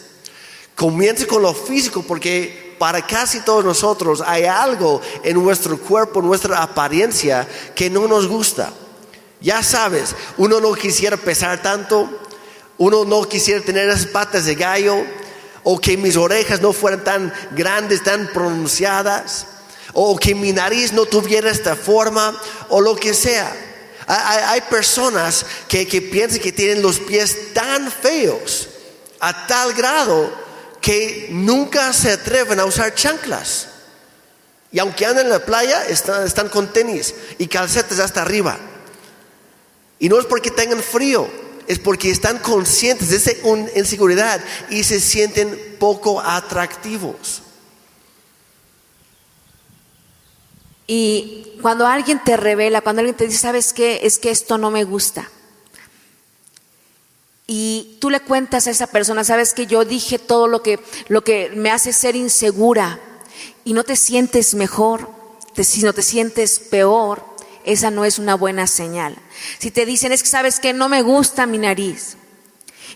[0.75, 6.27] Comienza con lo físico porque para casi todos nosotros hay algo en nuestro cuerpo, en
[6.27, 8.71] nuestra apariencia que no nos gusta.
[9.41, 12.08] Ya sabes, uno no quisiera pesar tanto,
[12.77, 15.03] uno no quisiera tener esas patas de gallo
[15.63, 19.47] o que mis orejas no fueran tan grandes, tan pronunciadas
[19.95, 23.55] o que mi nariz no tuviera esta forma, o lo que sea.
[24.08, 28.67] Hay, personas que, que piensan que tienen los pies tan feos,
[29.19, 30.31] a tal grado
[30.81, 33.69] que nunca se atreven a usar chanclas.
[34.71, 38.60] Y aunque andan en la playa, están, están con tenis y calcetas hasta arriba.
[39.97, 41.27] Y no es porque tengan frío,
[41.67, 43.31] es porque están conscientes de esa
[43.75, 47.41] inseguridad y se sienten poco atractivos.
[50.88, 54.02] Y cuando alguien te revela, cuando alguien te dice, ¿sabes qué?
[54.04, 55.30] Es que esto no me gusta.
[57.48, 61.24] Y tú le cuentas a esa persona, sabes que yo dije todo lo que, lo
[61.24, 63.00] que me hace ser insegura
[63.63, 65.10] y no te sientes mejor,
[65.63, 67.24] si no te sientes peor,
[67.63, 69.15] esa no es una buena señal.
[69.60, 72.17] Si te dicen, es que sabes que no me gusta mi nariz,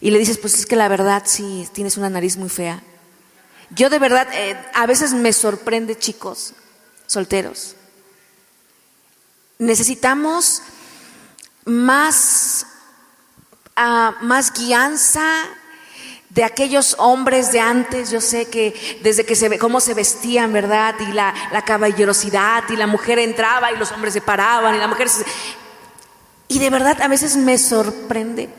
[0.02, 2.82] y le dices, pues es que la verdad sí, tienes una nariz muy fea.
[3.72, 6.54] Yo de verdad, eh, a veces me sorprende, chicos,
[7.06, 7.76] solteros,
[9.60, 10.62] necesitamos
[11.66, 12.66] más,
[13.78, 15.46] uh, más guianza
[16.30, 20.54] de aquellos hombres de antes, yo sé que desde que se ve cómo se vestían,
[20.54, 20.96] ¿verdad?
[21.00, 21.34] Y la,
[21.66, 25.26] caballerosidad, y la mujer entraba y los hombres se paraban, y la mujer se...
[26.48, 28.50] Y de verdad a veces me sorprende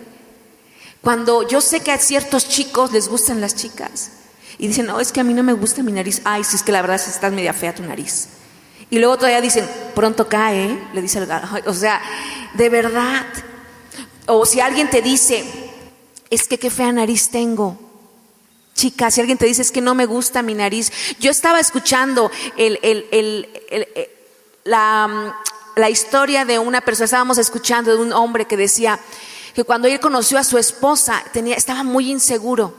[1.01, 4.11] cuando yo sé que a ciertos chicos les gustan las chicas
[4.59, 6.63] y dicen, no, es que a mí no me gusta mi nariz, ay, si es
[6.63, 8.29] que la verdad si estás media fea tu nariz.
[8.90, 10.88] Y luego todavía dicen, pronto cae, ¿eh?
[10.92, 11.29] le dice el.
[11.66, 12.03] O sea,
[12.55, 13.26] de verdad.
[14.26, 15.44] O si alguien te dice,
[16.29, 17.79] es que qué fea nariz tengo.
[18.74, 20.92] Chica, si alguien te dice, es que no me gusta mi nariz.
[21.18, 22.31] Yo estaba escuchando
[24.64, 25.35] la,
[25.76, 28.98] la historia de una persona, estábamos escuchando de un hombre que decía
[29.55, 32.74] que cuando él conoció a su esposa, tenía, estaba muy inseguro.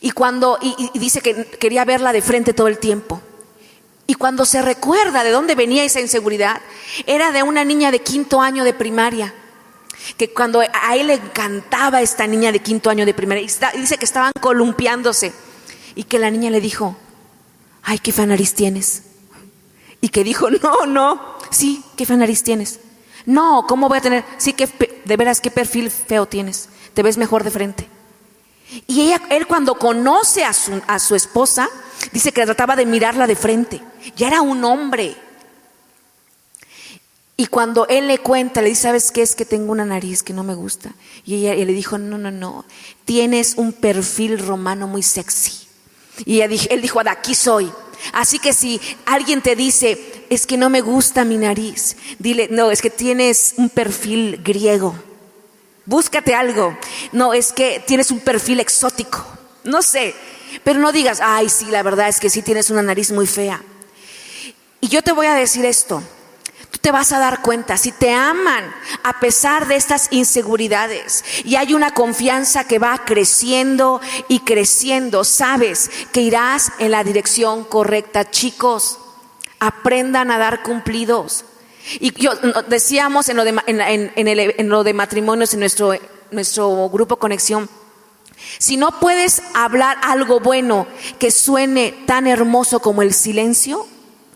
[0.00, 3.20] Y cuando, y dice que quería verla de frente todo el tiempo.
[4.06, 6.60] Y cuando se recuerda de dónde venía esa inseguridad,
[7.06, 9.32] era de una niña de quinto año de primaria.
[10.16, 13.98] Que cuando a él le encantaba esta niña de quinto año de primaria, y dice
[13.98, 15.32] que estaban columpiándose,
[15.94, 16.96] y que la niña le dijo,
[17.82, 19.04] ay, qué fea nariz tienes.
[20.00, 22.80] Y que dijo, no, no, sí, qué fea nariz tienes.
[23.24, 24.24] No, ¿cómo voy a tener?
[24.36, 24.68] Sí, que
[25.04, 26.68] de veras, qué perfil feo tienes.
[26.94, 27.88] Te ves mejor de frente.
[28.86, 31.68] Y ella, él cuando conoce a su, esposa,
[32.12, 33.82] dice que trataba de mirarla de frente.
[34.16, 35.16] Ya era un hombre.
[37.36, 39.22] Y cuando él le cuenta, le dice, ¿sabes qué?
[39.22, 40.92] Es que tengo una nariz que no me gusta.
[41.24, 42.64] Y ella le dijo, no, no, no,
[43.04, 45.66] tienes un perfil romano muy sexy.
[46.24, 47.72] Y él dijo, aquí soy.
[48.12, 52.70] Así que si alguien te dice, es que no me gusta mi nariz, dile, no,
[52.70, 54.94] es que tienes un perfil griego.
[55.86, 56.76] Búscate algo.
[57.12, 59.24] No, es que tienes un perfil exótico.
[59.64, 60.14] No sé.
[60.64, 63.62] Pero no digas, ay, sí, la verdad es que sí tienes una nariz muy fea.
[64.80, 66.02] Y yo te voy a decir esto
[66.72, 68.74] tú te vas a dar cuenta, si te aman
[69.04, 75.90] a pesar de estas inseguridades y hay una confianza que va creciendo y creciendo, sabes
[76.12, 78.30] que irás en la dirección correcta.
[78.30, 78.98] Chicos,
[79.60, 81.44] aprendan a dar cumplidos.
[82.00, 82.32] Y yo,
[82.68, 85.94] decíamos en lo de, en, lo de matrimonios en nuestro,
[86.30, 87.68] nuestro grupo Conexión,
[88.58, 90.86] si no puedes hablar algo bueno
[91.18, 93.86] que suene tan hermoso como el silencio,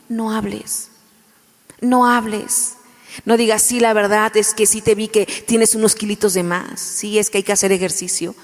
[0.08, 0.90] no hables.
[1.80, 2.74] No hables.
[3.24, 6.42] No digas, sí, la verdad es que sí te vi que tienes unos kilitos de
[6.42, 6.80] más.
[6.80, 8.34] Sí, es que hay que hacer ejercicio.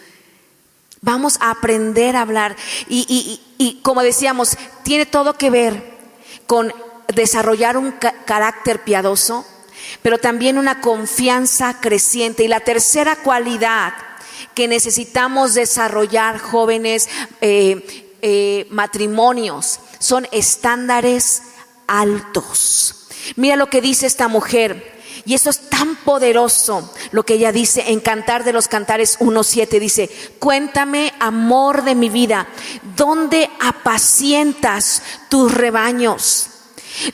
[1.00, 2.56] Vamos a aprender a hablar.
[2.88, 5.98] Y, y como decíamos, tiene todo que ver
[6.46, 6.72] con
[7.14, 7.92] desarrollar un
[8.24, 9.46] carácter piadoso,
[10.02, 12.44] pero también una confianza creciente.
[12.44, 13.94] Y la tercera cualidad
[14.54, 17.08] que necesitamos desarrollar jóvenes
[17.40, 21.42] eh, eh, matrimonios son estándares
[21.86, 23.06] altos.
[23.36, 24.92] Mira lo que dice esta mujer.
[25.24, 29.78] Y eso es tan poderoso lo que ella dice en Cantar de los Cantares 1.7.
[29.78, 32.48] Dice, cuéntame, amor de mi vida,
[32.96, 36.51] ¿dónde apacientas tus rebaños?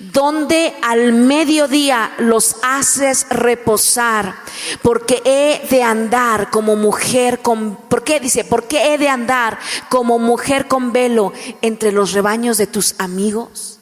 [0.00, 4.36] ¿Dónde al mediodía los haces reposar?
[4.82, 8.20] Porque he de andar como mujer con, ¿por qué?
[8.20, 9.58] Dice, ¿por qué he de andar
[9.88, 13.78] como mujer con velo entre los rebaños de tus amigos?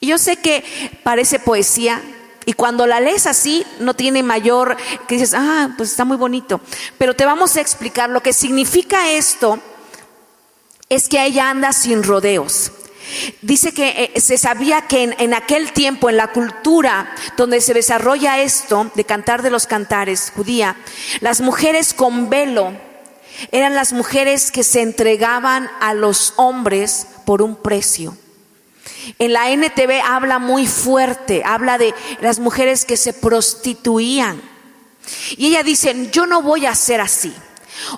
[0.00, 0.64] Y yo sé que
[1.02, 2.02] parece poesía,
[2.46, 4.76] y cuando la lees así, no tiene mayor,
[5.08, 6.60] que dices, ah, pues está muy bonito.
[6.98, 9.58] Pero te vamos a explicar lo que significa esto,
[10.88, 12.70] es que ella anda sin rodeos.
[13.42, 17.74] Dice que eh, se sabía que en, en, aquel tiempo, en la cultura donde se
[17.74, 20.76] desarrolla esto de cantar de los cantares judía,
[21.20, 22.72] las mujeres con velo
[23.52, 28.16] eran las mujeres que se entregaban a los hombres por un precio.
[29.18, 34.40] En la NTV habla muy fuerte, habla de las mujeres que se prostituían.
[35.36, 37.34] Y ella dice, yo no voy a ser así.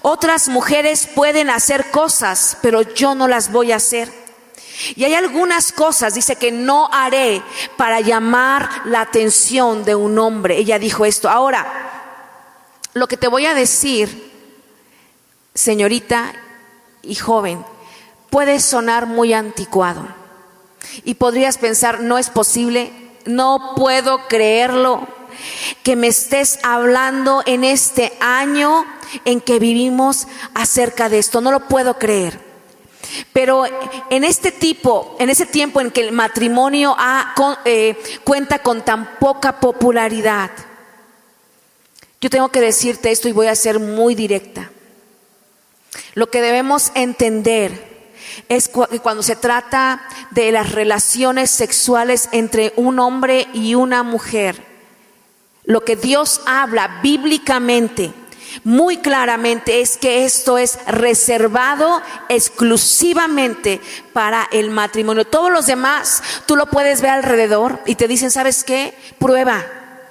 [0.03, 4.26] Otras mujeres pueden hacer cosas, pero yo no las voy a hacer.
[4.95, 7.43] Y hay algunas cosas, dice que no haré
[7.77, 10.59] para llamar la atención de un hombre.
[10.59, 11.29] Ella dijo esto.
[11.29, 11.67] Ahora,
[12.93, 14.33] lo que te voy a decir,
[15.55, 16.33] señorita
[17.03, 17.65] y joven,
[18.31, 20.07] puede sonar muy anticuado.
[21.05, 22.93] Y podrías pensar, no es posible,
[23.25, 25.07] no puedo creerlo,
[25.83, 28.85] que me estés hablando en este año
[29.25, 32.46] en que vivimos acerca de esto, no lo puedo creer.
[33.33, 33.65] Pero
[34.11, 36.97] en este tipo, en ese tiempo en que el matrimonio
[37.65, 40.51] eh, cuenta con tan poca popularidad,
[42.21, 44.71] yo tengo que decirte esto y voy a ser muy directa.
[46.15, 47.97] Lo que debemos entender
[48.49, 54.63] es cuando se trata de las relaciones sexuales entre un hombre y una mujer.
[55.65, 58.13] Lo que Dios habla bíblicamente,
[58.65, 63.81] muy claramente, es que esto es reservado exclusivamente
[64.13, 65.27] para el matrimonio.
[65.27, 68.97] Todos los demás, tú lo puedes ver alrededor y te dicen, ¿sabes qué?
[69.19, 69.65] Prueba.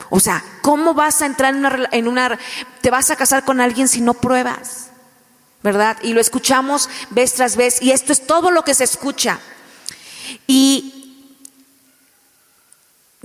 [0.09, 2.39] O sea, ¿cómo vas a entrar en una, en
[2.81, 4.85] te vas a casar con alguien si no pruebas?
[5.65, 5.97] ¿verdad?
[6.03, 9.39] Y lo escuchamos vez tras vez y esto es todo lo que se escucha.
[10.45, 10.94] Y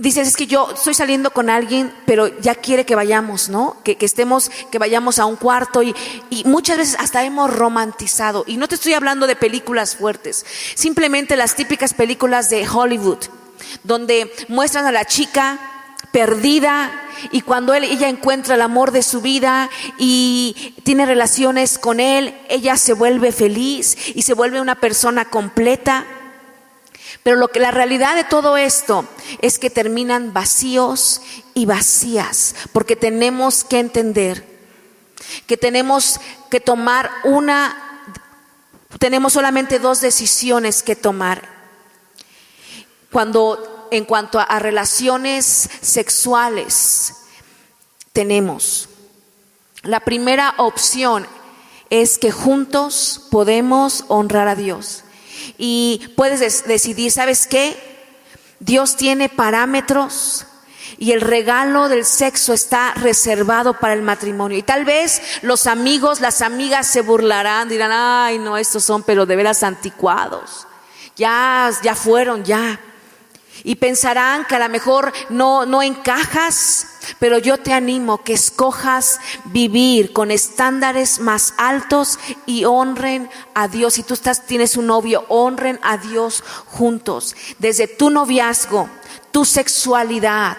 [0.01, 3.77] dices, es que yo estoy saliendo con alguien, pero ya quiere que vayamos, ¿no?
[3.83, 5.95] Que, estemos, que vayamos a un cuarto y,
[6.29, 8.43] y muchas veces hasta hemos romantizado.
[8.47, 10.45] Y no te estoy hablando de películas fuertes,
[10.75, 13.19] simplemente las típicas películas de Hollywood,
[13.83, 15.59] donde muestran a la chica
[16.11, 16.91] perdida
[17.31, 22.35] y cuando él, ella encuentra el amor de su vida y tiene relaciones con él,
[22.49, 26.05] ella se vuelve feliz y se vuelve una persona completa.
[27.23, 29.05] Pero lo que la realidad de todo esto
[29.41, 31.21] es que terminan vacíos
[31.53, 34.49] y vacías, porque tenemos que entender
[35.45, 37.87] que tenemos que tomar una
[38.99, 41.47] tenemos solamente dos decisiones que tomar.
[43.11, 47.15] Cuando en cuanto a, relaciones sexuales
[48.13, 48.89] tenemos.
[49.83, 51.27] La primera opción
[51.89, 55.03] es que juntos podemos honrar a Dios.
[55.57, 57.75] Y puedes des- decidir, ¿sabes qué?
[58.59, 60.45] Dios tiene parámetros
[60.97, 64.57] y el regalo del sexo está reservado para el matrimonio.
[64.57, 69.25] Y tal vez los amigos, las amigas se burlarán, dirán, ay, no, estos son pero
[69.25, 70.67] de veras anticuados.
[71.15, 72.79] Ya, ya fueron, ya.
[73.63, 76.87] Y pensarán que a lo mejor no, no encajas,
[77.19, 83.95] pero yo te animo que escojas vivir con estándares más altos y honren a Dios.
[83.95, 87.35] Si tú estás, tienes un novio, honren a Dios juntos.
[87.59, 88.89] Desde tu noviazgo,
[89.31, 90.57] tu sexualidad,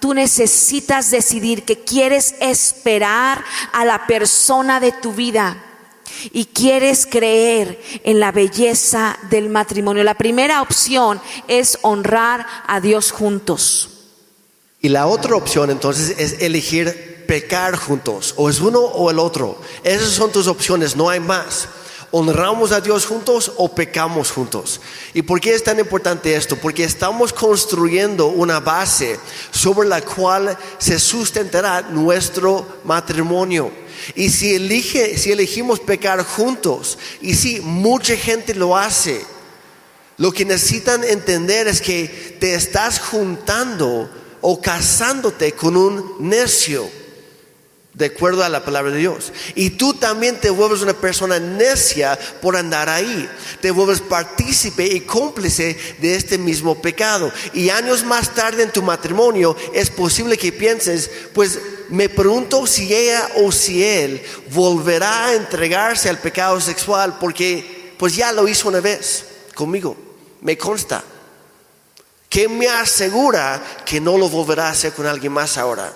[0.00, 5.56] tú necesitas decidir que quieres esperar a la persona de tu vida
[6.32, 10.04] y quieres creer en la belleza del matrimonio.
[10.04, 13.88] La primera opción es honrar a Dios juntos.
[14.80, 19.58] Y la otra opción entonces es elegir pecar juntos, o es uno o el otro.
[19.84, 21.68] Esas son tus opciones, no hay más.
[22.14, 24.82] ¿Honramos a Dios juntos o pecamos juntos?
[25.14, 26.56] ¿Y por qué es tan importante esto?
[26.56, 29.18] Porque estamos construyendo una base
[29.50, 33.72] sobre la cual se sustentará nuestro matrimonio.
[34.14, 39.24] Y si, elige, si elegimos pecar juntos, y si mucha gente lo hace,
[40.18, 46.88] lo que necesitan entender es que te estás juntando o casándote con un necio,
[47.94, 49.32] de acuerdo a la palabra de Dios.
[49.54, 53.28] Y tú también te vuelves una persona necia por andar ahí.
[53.60, 57.30] Te vuelves partícipe y cómplice de este mismo pecado.
[57.52, 61.58] Y años más tarde en tu matrimonio es posible que pienses, pues
[61.90, 68.16] me pregunto si ella o si él volverá a entregarse al pecado sexual porque pues
[68.16, 69.96] ya lo hizo una vez conmigo.
[70.40, 71.04] Me consta.
[72.28, 75.92] ¿Qué me asegura que no lo volverá a hacer con alguien más ahora?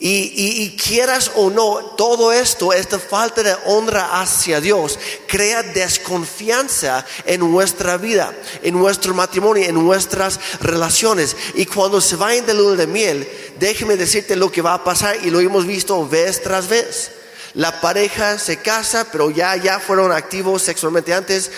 [0.00, 0.32] Y,
[0.64, 4.96] y- quieras o no, todo esto, esta falta de honra hacia Dios,
[5.26, 8.32] crea desconfianza en nuestra vida,
[8.62, 11.36] en nuestro matrimonio, en nuestras relaciones.
[11.54, 13.28] Y cuando se vayan de luna de miel,
[13.58, 17.10] déjeme decirte lo que va a pasar y lo hemos visto vez tras vez.
[17.54, 21.50] La pareja se casa, pero ya, ya fueron activos sexualmente antes,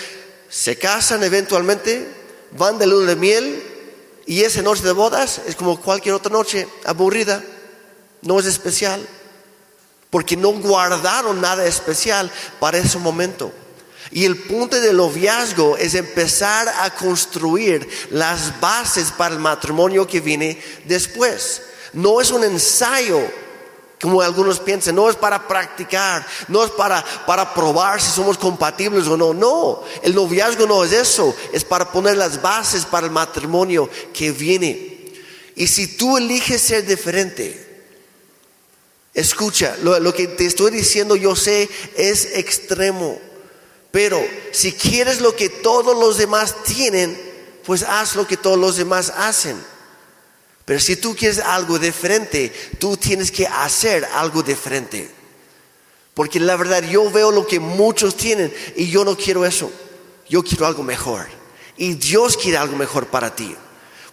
[0.49, 2.07] se casan eventualmente,
[2.57, 3.63] van de luna de miel
[4.25, 7.43] y esa noche de bodas es como cualquier otra noche aburrida
[8.21, 9.05] no es especial,
[10.09, 13.51] porque no guardaron nada especial para ese momento.
[14.11, 20.19] Y el punto del noviazgo es empezar a construir las bases para el matrimonio que
[20.19, 21.61] viene después.
[21.93, 23.21] No es un ensayo,
[24.01, 29.07] como algunos piensan, no es para practicar, no es para, para probar si somos compatibles
[29.07, 29.33] o no.
[29.33, 34.31] No, el noviazgo no es eso, es para poner las bases para el matrimonio que
[34.31, 35.13] viene.
[35.55, 37.70] Y si tú eliges ser diferente,
[39.13, 43.19] Escucha, lo, que te estoy diciendo yo sé es extremo,
[43.91, 47.19] pero si quieres lo que todos los demás tienen,
[47.65, 49.61] pues haz lo que todos los demás hacen.
[50.63, 55.09] Pero si tú quieres algo diferente, tú tienes que hacer algo diferente.
[56.13, 59.69] Porque la verdad yo veo lo que muchos tienen y yo no quiero eso.
[60.29, 61.27] Yo quiero algo mejor.
[61.75, 63.55] Y Dios quiere algo mejor para ti.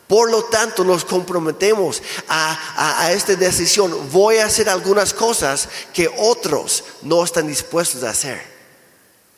[0.09, 3.95] Por lo tanto, nos comprometemos a, a- esta decisión.
[4.11, 8.41] Voy a hacer algunas cosas que otros no están dispuestos a hacer.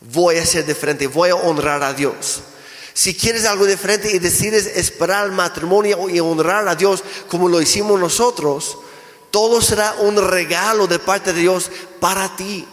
[0.01, 2.41] Voy a ser diferente, voy a honrar a Dios.
[2.95, 7.61] Si quieres algo diferente y decides esperar el matrimonio y honrar a Dios como lo
[7.61, 8.79] hicimos nosotros,
[9.31, 12.67] todo será un regalo de parte de Dios para ti.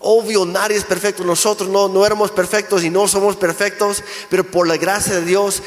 [0.00, 1.24] Obvio, nadie es perfecto.
[1.24, 5.62] Nosotros no, no éramos perfectos y no somos perfectos, pero por la gracia de Dios,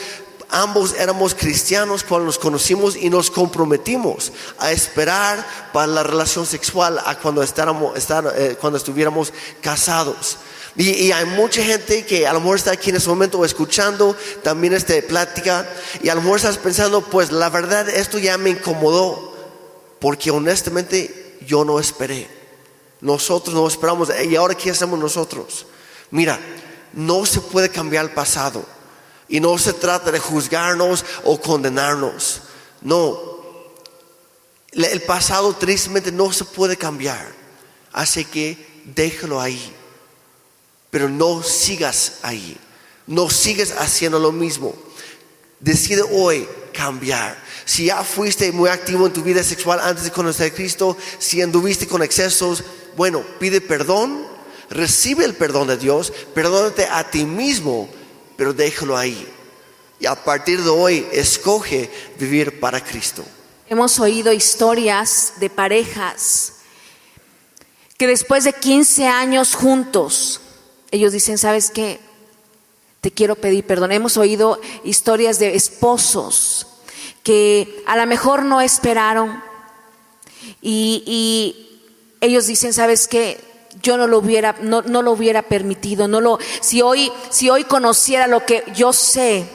[0.49, 6.99] ambos éramos cristianos cuando nos conocimos y nos comprometimos a esperar para la relación sexual
[7.05, 10.37] a cuando, eh, estuviéramos casados.
[10.75, 14.15] Y, y hay mucha gente que a lo mejor está aquí en este momento escuchando
[14.43, 15.67] también esta plática
[16.01, 19.35] y a lo mejor estás pensando, pues la verdad esto ya me incomodó
[19.99, 22.27] porque honestamente yo no esperé.
[23.01, 24.09] Nosotros no esperamos.
[24.27, 25.65] ¿Y ahora qué hacemos nosotros?
[26.11, 26.39] Mira,
[26.93, 28.65] no se puede cambiar el pasado.
[29.29, 32.41] Y no se trata de juzgarnos o condenarnos.
[32.81, 33.17] No.
[34.71, 37.31] El pasado tristemente no se puede cambiar.
[37.93, 39.73] Así que déjalo ahí.
[40.89, 42.57] Pero no sigas ahí.
[43.05, 44.73] No sigas haciendo lo mismo.
[45.59, 47.37] Decide hoy cambiar.
[47.65, 51.41] Si ya fuiste muy activo en tu vida sexual antes de conocer a Cristo, si
[51.41, 52.63] anduviste con excesos,
[52.95, 54.25] bueno, pide perdón,
[54.69, 57.89] recibe el perdón de Dios, perdónate a ti mismo,
[58.39, 59.27] pero déjalo ahí.
[59.99, 63.25] Y a partir de hoy, escoge vivir para Cristo.
[63.67, 66.53] Hemos oído historias de parejas
[67.97, 70.39] que después de 15 años juntos,
[70.89, 71.99] ellos dicen, ¿sabes qué?
[73.01, 73.91] te quiero pedir perdón.
[73.91, 76.67] Hemos oído historias de esposos
[77.23, 79.43] que a lo mejor no esperaron
[80.61, 81.81] y, y
[82.21, 83.48] ellos dicen, ¿sabes qué?
[83.81, 87.63] Yo no lo hubiera, no, no lo hubiera permitido, no lo, si hoy, si hoy
[87.63, 89.47] conociera lo que yo sé,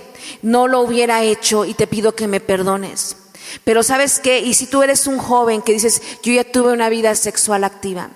[0.43, 3.17] no lo hubiera hecho y te pido que me perdones.
[3.65, 6.89] Pero sabes qué, y si tú eres un joven que dices, yo ya tuve una
[6.89, 8.11] vida sexual activa,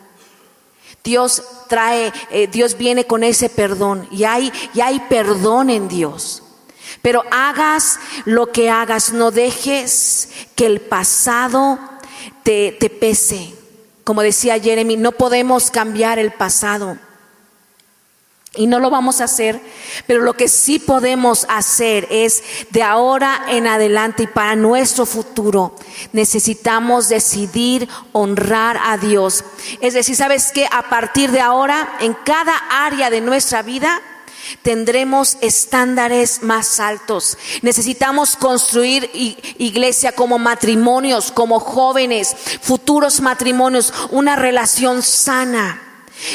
[1.05, 6.43] Dios trae, eh, Dios viene con ese perdón y hay, y hay perdón en Dios.
[7.03, 11.79] Pero hagas lo que hagas, no dejes que el pasado
[12.43, 13.55] te, te pese.
[14.09, 16.97] Como decía Jeremy, no podemos cambiar el pasado.
[18.55, 19.61] Y no lo vamos a hacer,
[20.07, 25.77] pero lo que sí podemos hacer es de ahora en adelante y para nuestro futuro
[26.15, 29.45] necesitamos decidir honrar a Dios.
[29.83, 30.67] Es decir, ¿sabes qué?
[30.73, 34.01] A partir de ahora, en cada área de nuestra vida,
[34.63, 37.39] tendremos estándares más altos.
[37.63, 39.11] Necesitamos construir
[39.59, 45.88] iglesia como matrimonios, como jóvenes, futuros matrimonios, una relación sana.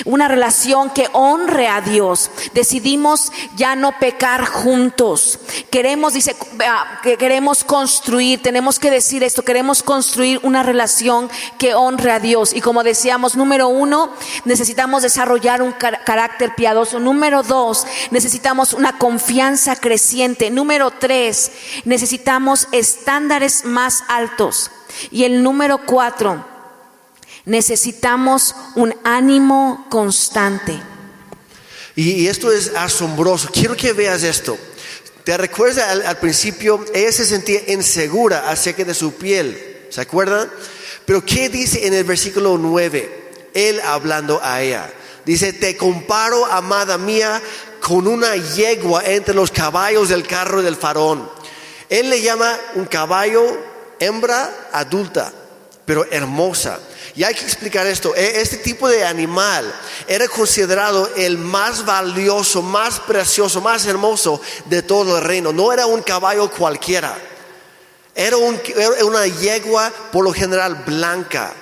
[0.06, 2.32] Una relación que honre a Dios.
[2.54, 5.40] Decidimos ya no pecar juntos.
[5.70, 6.36] Queremos, dice,
[7.02, 12.54] que queremos construir, tenemos que decir esto, queremos construir una relación que honre a Dios.
[12.54, 14.12] Y como decíamos, número uno,
[14.46, 17.00] necesitamos desarrollar un carácter piadoso.
[17.00, 20.50] Número dos, necesitamos una confianza creciente.
[20.50, 21.52] Número tres,
[21.86, 24.72] necesitamos estándares más altos.
[25.12, 26.46] Y el número cuatro,
[27.46, 30.80] Necesitamos un ánimo constante.
[31.96, 33.50] Y, esto es asombroso.
[33.52, 34.58] Quiero que veas esto.
[35.24, 36.84] ¿Te recuerdas al, principio?
[36.94, 39.86] Ella se sentía insegura acerca de su piel.
[39.90, 40.50] ¿Se acuerdan?
[41.06, 43.32] Pero ¿qué dice en el versículo 9?
[43.54, 44.92] Él hablando a ella.
[45.26, 47.42] Dice, te comparo, amada mía,
[47.80, 51.30] con una yegua entre los caballos del carro del farón.
[51.90, 53.44] Él le llama un caballo
[54.00, 55.32] hembra adulta,
[55.86, 56.80] pero hermosa.
[57.16, 58.16] Y hay que explicar esto.
[58.16, 59.74] E, este tipo de animal
[60.08, 65.54] era considerado el más valioso, más precioso, más hermoso de todo el reino.
[65.54, 67.18] No era un caballo cualquiera.
[68.16, 71.54] Era, una yegua por lo general blanca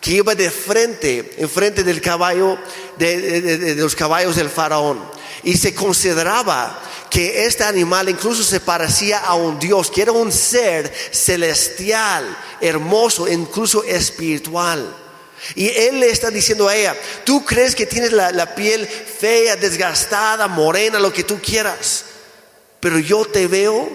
[0.00, 2.58] que iba de frente, en frente del caballo,
[2.98, 5.02] de los caballos del faraón.
[5.42, 6.80] Y se consideraba
[7.10, 13.28] que este animal incluso se parecía a un Dios, que era un ser celestial, hermoso,
[13.28, 14.94] incluso espiritual.
[15.54, 20.48] Y él le está diciendo a ella, tú crees que tienes la, piel fea, desgastada,
[20.48, 22.04] morena, lo que tú quieras,
[22.80, 23.88] pero yo te veo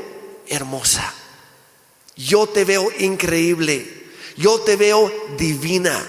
[0.48, 1.14] hermosa,
[2.16, 4.03] yo te veo increíble,
[4.38, 6.04] yo te veo divina,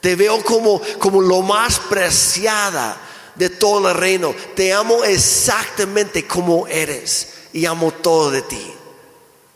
[0.00, 3.00] te veo como, como lo más preciada
[3.34, 4.34] de todo el reino.
[4.54, 8.74] Te amo exactamente como eres y amo todo de ti.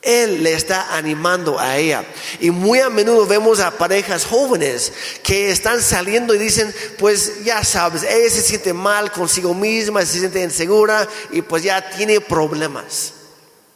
[0.01, 2.05] Él le está animando a ella.
[2.40, 4.92] Y muy a menudo vemos a parejas jóvenes
[5.22, 10.20] que están saliendo y dicen, pues ya sabes, ella se siente mal consigo misma, se
[10.20, 13.12] siente insegura y pues ya tiene problemas.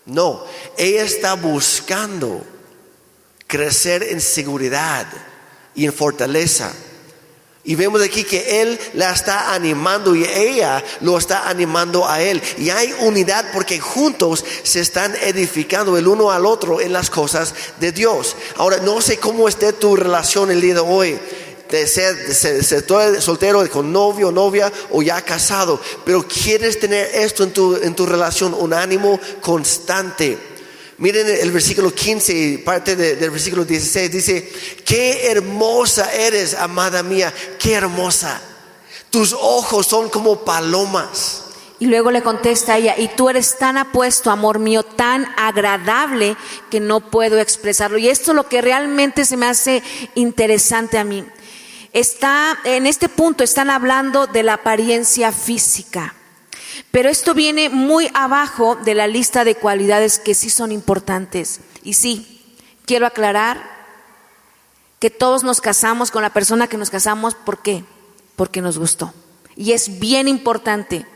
[0.06, 0.44] No,
[0.76, 2.44] ella está buscando
[3.52, 5.06] crecer en seguridad
[5.74, 6.72] y en fortaleza.
[7.64, 12.40] Y vemos aquí que Él la está animando y ella lo está animando a Él.
[12.56, 17.52] Y hay unidad porque juntos se están edificando el uno al otro en las cosas
[17.78, 18.36] de Dios.
[18.56, 21.20] Ahora, no sé cómo esté tu relación el día de hoy.
[21.68, 27.76] De ser, soltero con novio, novia o ya casado, pero quieres tener esto en tu,
[27.76, 30.51] en tu relación, un ánimo constante
[31.02, 34.08] Miren el versículo 15 y parte del versículo 16.
[34.08, 34.52] Dice,
[34.84, 38.40] qué hermosa eres, amada mía, qué hermosa.
[39.10, 41.42] Tus ojos son como palomas.
[41.80, 46.36] Y luego le contesta ella, y tú eres tan apuesto, amor mío, tan agradable
[46.70, 47.98] que no puedo expresarlo.
[47.98, 49.82] Y esto es lo que realmente se me hace
[50.14, 51.24] interesante a mí.
[51.92, 56.14] Está, en este punto están hablando de la apariencia física.
[56.90, 61.60] Pero esto viene muy abajo de la lista de cualidades que sí son importantes.
[61.82, 62.54] Y sí,
[62.86, 63.62] quiero aclarar
[64.98, 67.84] que todos nos casamos con la persona que nos casamos, ¿por qué?
[68.36, 69.12] Porque nos gustó.
[69.56, 71.06] Y es bien importante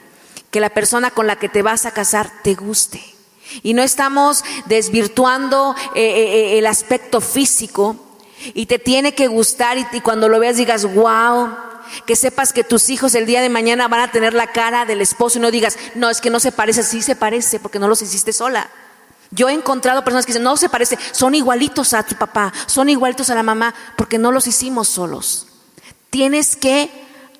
[0.50, 3.02] que la persona con la que te vas a casar te guste.
[3.62, 7.96] Y no estamos desvirtuando eh, eh, eh, el aspecto físico
[8.54, 11.50] y te tiene que gustar y, y cuando lo veas digas, wow,
[12.06, 15.00] que sepas que tus hijos el día de mañana van a tener la cara del
[15.00, 17.88] esposo y no digas, no, es que no se parece, sí se parece porque no
[17.88, 18.70] los hiciste sola.
[19.30, 22.88] Yo he encontrado personas que dicen, no se parece, son igualitos a tu papá, son
[22.88, 25.48] igualitos a la mamá porque no los hicimos solos.
[26.10, 26.90] Tienes que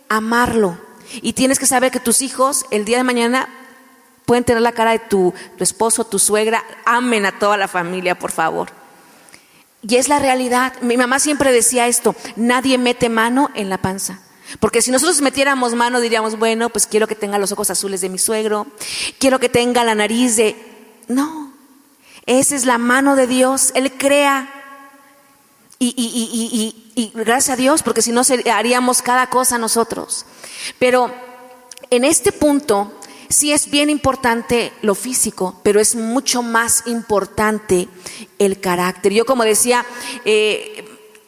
[0.09, 0.79] amarlo
[1.23, 3.49] y tienes que saber que tus hijos el día de mañana
[4.27, 6.65] Pueden tener la cara de tu, tu esposo, tu suegra.
[6.85, 8.71] Amen a toda la familia, por favor.
[9.83, 10.75] Y es la realidad.
[10.83, 14.19] Mi mamá siempre decía esto, nadie mete mano en la panza.
[14.61, 18.09] Porque si nosotros metiéramos mano diríamos, bueno, pues quiero que tenga los ojos azules de
[18.09, 18.67] mi suegro,
[19.19, 20.57] quiero que tenga la nariz de...
[21.09, 21.53] No,
[22.27, 24.53] esa es la mano de Dios, Él crea.
[25.79, 28.23] Y, y gracias a Dios, porque si no
[28.53, 30.25] haríamos cada cosa nosotros.
[30.79, 31.13] Pero
[31.91, 32.93] en este punto
[33.29, 37.89] sí es bien importante lo físico, pero es mucho más importante
[38.39, 39.13] el carácter.
[39.13, 39.85] Yo como decía,
[40.25, 40.85] eh,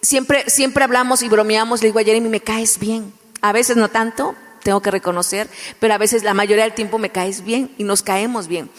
[0.09, 3.13] siempre, siempre hablamos y bromeamos, le digo a Jeremy, me caes bien.
[3.43, 5.51] A veces no tanto, tengo que reconocer,
[5.81, 8.71] pero a veces la mayoría del tiempo me caes bien y nos caemos bien.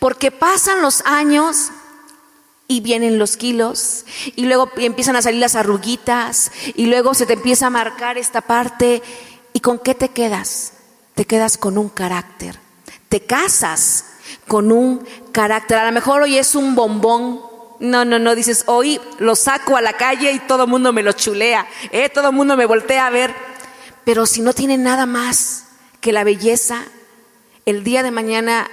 [0.00, 1.70] Porque pasan los años
[2.66, 4.04] y vienen los kilos
[4.34, 8.40] y luego empiezan a salir las arruguitas y luego se te empieza a marcar esta
[8.40, 9.02] parte
[9.52, 10.72] y con qué te quedas?
[11.14, 12.58] Te quedas con un carácter.
[13.08, 14.06] Te casas
[14.48, 15.78] con un carácter.
[15.78, 17.51] A lo mejor hoy es un bombón.
[17.82, 21.02] No, no, no, dices, hoy lo saco a la calle y todo el mundo me
[21.02, 22.08] lo chulea, ¿eh?
[22.10, 23.34] todo el mundo me voltea a ver.
[24.04, 25.64] Pero si no tiene nada más
[26.00, 26.84] que la belleza,
[27.66, 28.70] el día de mañana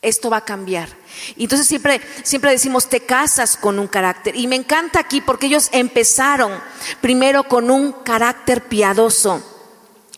[0.00, 0.88] esto va a cambiar.
[1.36, 4.34] Entonces siempre, siempre decimos, te casas con un carácter.
[4.34, 6.52] Y me encanta aquí porque ellos empezaron
[7.02, 9.53] primero con un carácter piadoso.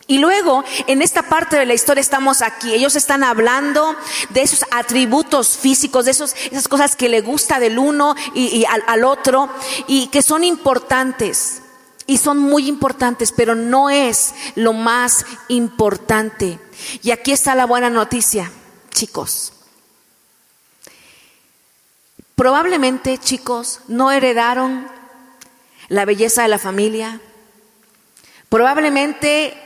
[0.09, 2.72] Y luego, en esta parte de la historia estamos aquí.
[2.72, 3.96] Ellos están hablando
[4.30, 8.84] de esos atributos físicos, de esos, esas cosas que le gusta del uno y, al,
[8.86, 9.48] al otro,
[9.88, 11.62] y que son importantes.
[12.07, 16.61] Y son muy importantes, pero no es lo más importante.
[17.02, 18.52] Y aquí está la buena noticia,
[18.90, 19.52] chicos.
[22.36, 24.86] Probablemente, chicos, no heredaron
[25.88, 27.20] la belleza de la familia.
[28.48, 29.65] Probablemente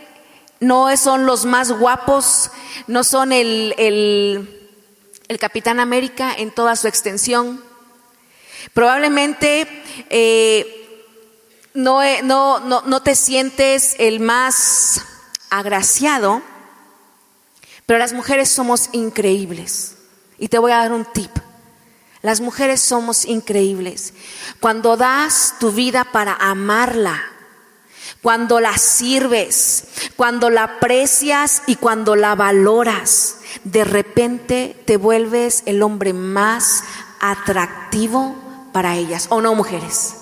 [0.61, 2.51] no son los más guapos,
[2.87, 7.63] no son el, el, Capitán América en toda su extensión.
[8.75, 9.67] Probablemente
[10.11, 11.09] eh,
[11.73, 15.03] no, no, no, no te sientes el más
[15.49, 16.43] agraciado,
[17.87, 19.97] pero las mujeres somos increíbles.
[20.39, 21.31] Y te voy a dar un tip.
[22.23, 24.13] Las mujeres somos increíbles.
[24.59, 27.30] Cuando das tu vida para amarla,
[28.23, 29.85] cuando la sirves,
[30.17, 36.85] cuando la aprecias y cuando la valoras, de repente te vuelves el hombre más
[37.21, 38.37] atractivo
[38.73, 39.27] para ellas.
[39.31, 40.17] ¿O no, mujeres?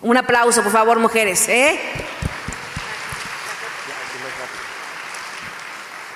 [0.00, 1.48] Un aplauso, por favor, mujeres.
[1.48, 1.78] ¿eh?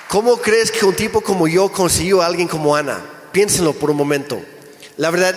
[0.07, 2.99] ¿Cómo crees que un tipo como yo consiguió a alguien como Ana?
[3.31, 4.41] Piénsenlo por un momento.
[4.97, 5.35] La verdad,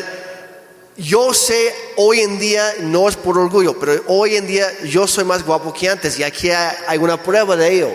[0.96, 5.24] yo sé hoy en día, no es por orgullo, pero hoy en día yo soy
[5.24, 7.90] más guapo que antes y aquí hay, una prueba de ello.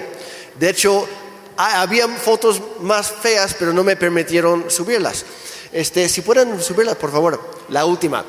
[0.60, 1.08] De hecho,
[1.56, 5.26] había fotos más feas, pero no me permitieron subirlas.
[5.72, 7.40] Este, si pueden subirlas, por favor,
[7.70, 8.26] la última.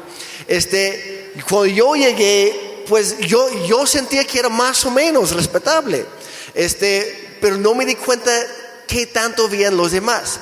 [0.46, 6.04] Este, cuando yo llegué, pues yo, yo sentía que era más o menos respetable,
[6.54, 8.30] este, pero no me di cuenta
[8.86, 10.40] qué tanto veían los demás.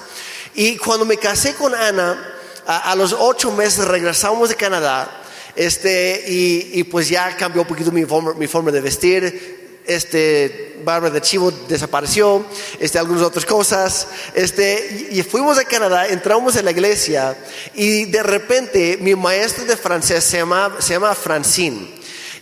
[0.55, 2.36] Y cuando me casé con Ana,
[2.67, 5.23] a, los ocho meses regresamos de Canadá
[5.55, 9.57] este, y, pues ya cambió un poquito mi forma, mi forma de vestir.
[9.87, 12.45] Este, barba de chivo desapareció,
[12.81, 14.09] este, algunas otras cosas.
[14.35, 17.37] Este, y, fuimos a Canadá, entramos en la iglesia
[17.75, 21.95] y de repente mi maestra de francés se llama, se llama Francine.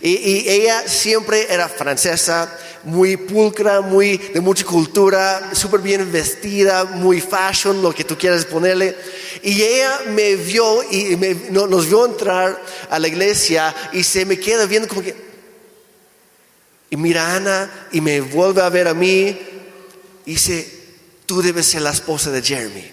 [0.05, 6.85] Y, y, ella siempre era francesa, muy pulcra, muy de mucha cultura, súper bien vestida,
[6.85, 8.95] muy fashion, lo que tú quieras ponerle.
[9.41, 11.17] Y ella me vio y
[11.49, 15.15] nos vio entrar a la iglesia y se me queda viendo como que...
[16.91, 19.35] Y mira a Ana y me vuelve a ver a mí
[20.23, 20.71] y dice,
[21.25, 22.91] tú debes ser la esposa de Jeremy.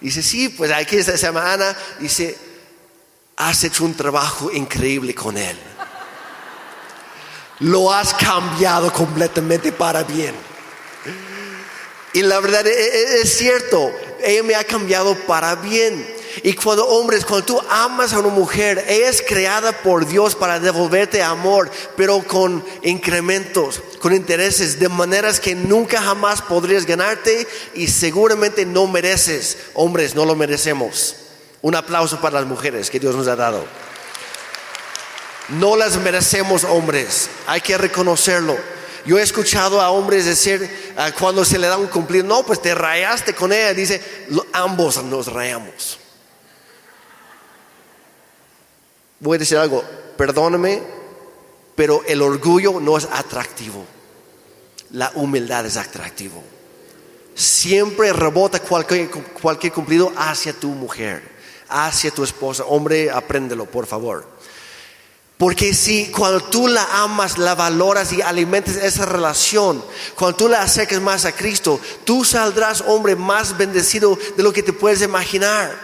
[0.00, 1.76] dice, sí, pues aquí se llama Ana.
[2.00, 2.36] Dice,
[3.36, 5.56] has hecho un trabajo increíble con él
[7.60, 10.34] lo has cambiado completamente para bien.
[12.12, 13.92] Y la verdad e, e, es, cierto,
[14.22, 16.14] ella me ha cambiado para bien.
[16.42, 20.60] Y cuando hombres, cuando tú amas a una mujer, ella es creada por Dios para
[20.60, 27.88] devolverte amor, pero con incrementos, con intereses, de maneras que nunca jamás podrías ganarte y
[27.88, 29.58] seguramente no mereces.
[29.74, 31.16] Hombres, no lo merecemos.
[31.62, 33.64] Un aplauso para las mujeres que Dios nos ha dado.
[35.48, 38.56] No las merecemos hombres, hay que reconocerlo.
[39.06, 42.60] Yo he escuchado a hombres decir ah, cuando se le da un cumplir, no, pues
[42.60, 44.02] te rayaste con ella, dice,
[44.52, 46.00] ambos nos rayamos.
[49.20, 49.84] Voy a decir algo,
[50.16, 50.82] perdóname,
[51.76, 53.84] pero el orgullo no es atractivo,
[54.90, 56.42] la humildad es atractivo.
[57.36, 61.22] siempre rebota cualquier, cualquier cumplido hacia tu mujer,
[61.68, 62.64] hacia tu esposa.
[62.64, 64.35] Hombre, apréndelo, por favor.
[65.38, 69.84] Porque si cuando tú la amas, la valoras y alimentes esa relación,
[70.14, 74.62] cuando tú la acercas más a Cristo, tú saldrás hombre más bendecido de lo que
[74.62, 75.78] te puedes imaginar.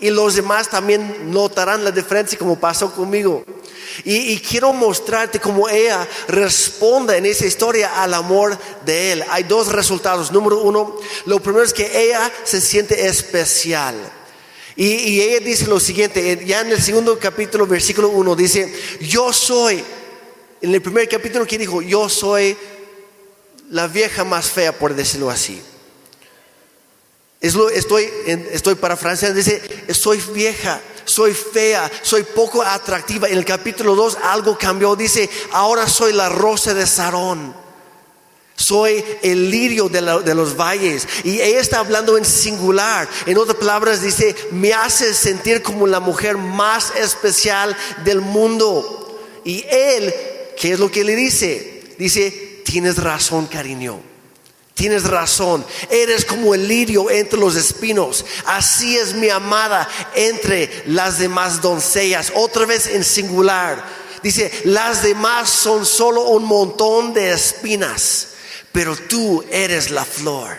[0.00, 3.44] Y los demás también notarán la diferencia como pasó conmigo.
[4.04, 9.24] Y, y, quiero mostrarte cómo ella responde en esa historia al amor de él.
[9.30, 10.30] Hay dos resultados.
[10.30, 13.96] Número uno, lo primero es que ella se siente especial.
[14.80, 19.82] Y, ella dice lo siguiente, ya en el segundo capítulo, versículo 1, dice, yo soy,
[20.60, 22.56] en el primer capítulo que dijo, yo soy
[23.70, 25.60] la vieja más fea, por decirlo así.
[27.40, 28.08] Estoy,
[28.52, 29.60] estoy parafraseando, dice,
[29.92, 33.26] soy vieja, soy fea, soy poco atractiva.
[33.26, 37.52] En el capítulo 2 algo cambió, dice, ahora soy la rosa de Sarón.
[38.58, 40.02] Soy el lirio de,
[40.34, 41.06] los valles.
[41.22, 43.08] Y ella está hablando en singular.
[43.24, 49.22] En otras palabras dice, me hace sentir como la mujer más especial del mundo.
[49.44, 50.12] Y él,
[50.58, 51.84] ¿qué es lo que le dice?
[51.98, 54.00] Dice, tienes razón, cariño.
[54.74, 58.24] Tienes razón, eres como el lirio entre los espinos.
[58.44, 62.32] Así es mi amada entre las demás doncellas.
[62.34, 63.84] Otra vez en singular.
[64.20, 68.28] Dice, las demás son solo un montón de espinas
[68.78, 70.56] pero tú eres la flor.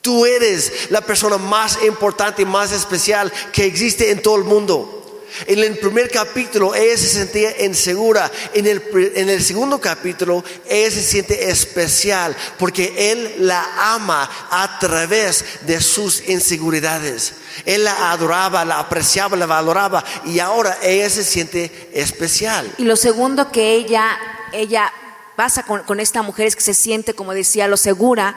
[0.00, 5.22] Tú eres la persona más importante y más especial que existe en todo el mundo.
[5.46, 8.28] En el primer capítulo ella se sentía insegura.
[8.52, 8.82] En el,
[9.14, 15.80] en el segundo capítulo ella se siente especial porque él la ama a través de
[15.80, 17.34] sus inseguridades.
[17.64, 22.74] Él la adoraba, la apreciaba, la valoraba y ahora ella se siente especial.
[22.76, 24.18] Y lo segundo que ella,
[24.52, 24.92] ella
[25.40, 28.36] pasa con, esta mujer es que se siente, como decía, lo segura.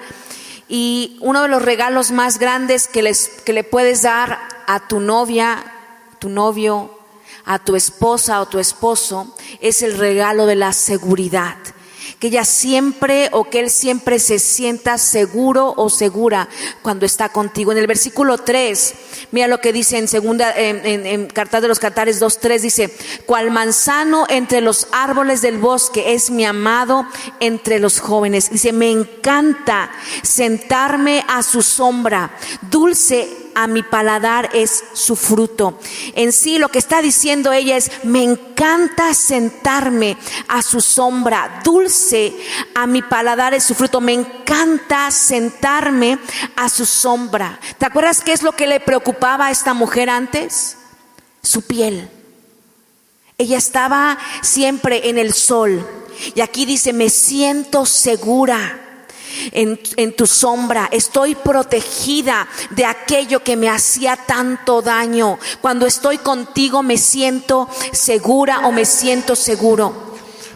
[0.70, 5.02] Y uno de los regalos más grandes que, les, que le puedes dar a tu
[5.02, 5.66] novia,
[6.20, 6.98] tu novio,
[7.44, 11.58] a tu esposa o tu esposo, es el regalo de la seguridad
[12.24, 16.48] que ella siempre o que él siempre se sienta seguro o segura
[16.82, 17.74] cuando está contigo.
[17.74, 18.94] En el versículo 3,
[19.32, 22.96] mira lo que dice en segunda, en, en, Carta de los Cantares 2.3, dice,
[23.26, 27.06] cual manzano entre los árboles del bosque es mi amado
[27.42, 28.50] entre los jóvenes.
[28.50, 35.80] Dice, me encanta sentarme a su sombra, dulce a mi paladar es su fruto.
[36.16, 42.34] En sí lo que está diciendo ella es, me encanta sentarme a su sombra, dulce
[42.76, 46.20] a mi paladar es su fruto, me encanta sentarme
[46.56, 47.60] a su sombra.
[47.78, 50.78] ¿Te acuerdas qué es lo que le preocupaba a esta mujer antes?
[51.42, 52.10] Su piel.
[53.38, 55.88] Ella estaba siempre en el sol.
[56.36, 58.83] Y aquí dice, me siento segura
[59.52, 65.40] en, tu sombra, estoy protegida de aquello que me hacía tanto daño.
[65.62, 70.14] Cuando estoy contigo me siento segura o me siento seguro.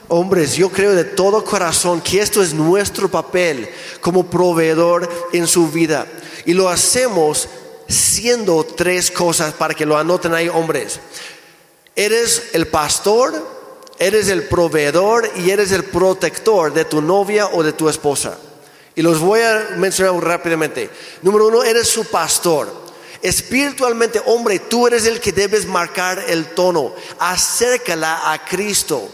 [0.09, 3.69] Hombres, yo creo de todo corazón que esto es nuestro papel
[3.99, 6.07] como proveedor en su vida.
[6.45, 7.49] Y lo hacemos
[7.87, 10.99] siendo tres cosas para que lo anoten ahí, hombres.
[11.95, 13.33] Eres el pastor,
[13.99, 18.37] eres el proveedor y eres el protector de tu novia o de tu esposa.
[18.97, 20.89] Y los voy a mencionar rápidamente.
[21.21, 22.73] Número uno, eres su pastor.
[23.21, 26.95] Espiritualmente, hombre, tú eres el que debes marcar el tono.
[27.19, 29.07] Acércala a Cristo.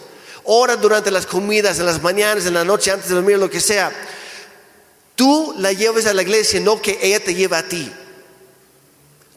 [0.45, 3.59] Ora durante las comidas, en las mañanas, en la noche, antes de dormir, lo que
[3.59, 3.91] sea.
[5.15, 7.91] Tú la lleves a la iglesia, no que ella te lleve a ti.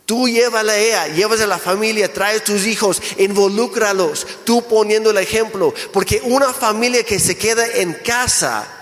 [0.05, 5.18] Tú llévala a ella, llevas a la familia, traes tus hijos, involúcralos, tú poniendo el
[5.18, 5.74] ejemplo.
[5.92, 8.76] Porque una familia que se queda en casa,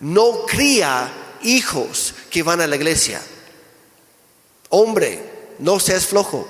[0.00, 1.10] no cría
[1.42, 3.22] hijos que van a la iglesia.
[4.68, 6.46] Hombre, no seas flojo.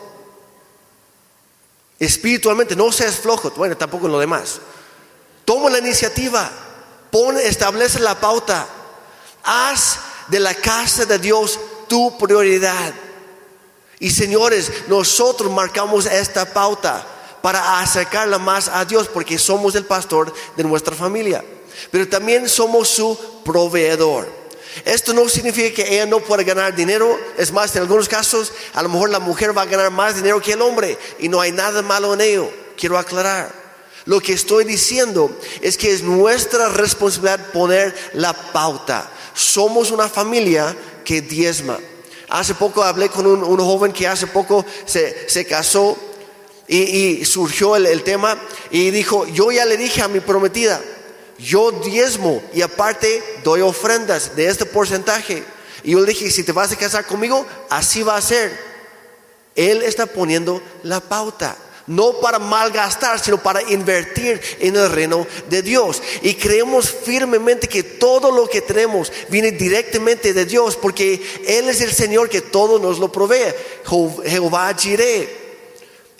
[1.98, 3.50] Espiritualmente, no seas flojo.
[3.50, 4.60] Bueno, tampoco en lo demás.
[5.44, 6.50] Toma la iniciativa.
[7.10, 8.66] Pone, establece la pauta.
[9.44, 12.92] Haz de la casa de Dios tu prioridad.
[13.98, 17.06] Y señores, nosotros marcamos esta pauta
[17.40, 21.44] para acercarla más a Dios porque somos el pastor de nuestra familia
[21.90, 24.46] pero también somos su proveedor.
[24.84, 28.82] Esto no significa que ella no pueda ganar dinero, es más, en algunos casos a
[28.82, 31.52] lo mejor la mujer va a ganar más dinero que el hombre y no hay
[31.52, 33.66] nada malo en ello, quiero aclarar.
[34.04, 35.30] Lo que estoy diciendo
[35.62, 39.10] es que es nuestra responsabilidad poner la pauta.
[39.34, 41.78] Somos una familia que diezma.
[42.28, 45.96] Hace poco hablé con un, joven que hace poco se, casó
[46.68, 50.80] y, surgió el tema y dijo, yo ya le dije a mi prometida,
[51.38, 55.44] yo diezmo y aparte doy ofrendas de este porcentaje.
[55.82, 58.58] Y yo le dije, si te vas a casar conmigo, así va a ser.
[59.54, 61.56] Él está poniendo la pauta
[61.86, 66.02] no para malgastar, sino para invertir en el reino de Dios.
[66.22, 71.80] Y creemos firmemente que todo lo que tenemos viene directamente de Dios, porque Él es
[71.80, 73.54] el Señor que todo nos lo provee.
[74.24, 75.45] Jehová Jireh.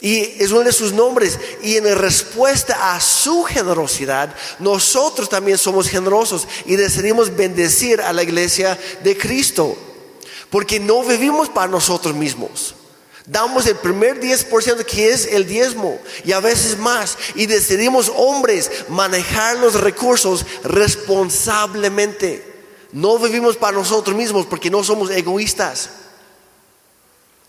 [0.01, 1.39] Y es uno de sus nombres.
[1.63, 8.23] Y en respuesta a su generosidad, nosotros también somos generosos y decidimos bendecir a la
[8.23, 9.77] iglesia de Cristo.
[10.51, 12.75] Porque no vivimos para nosotros mismos.
[13.27, 17.19] Damos el primer 10% que es el diezmo y a veces más.
[17.35, 22.55] Y decidimos hombres manejar los recursos responsablemente.
[22.93, 25.91] No vivimos para nosotros mismos porque no somos egoístas.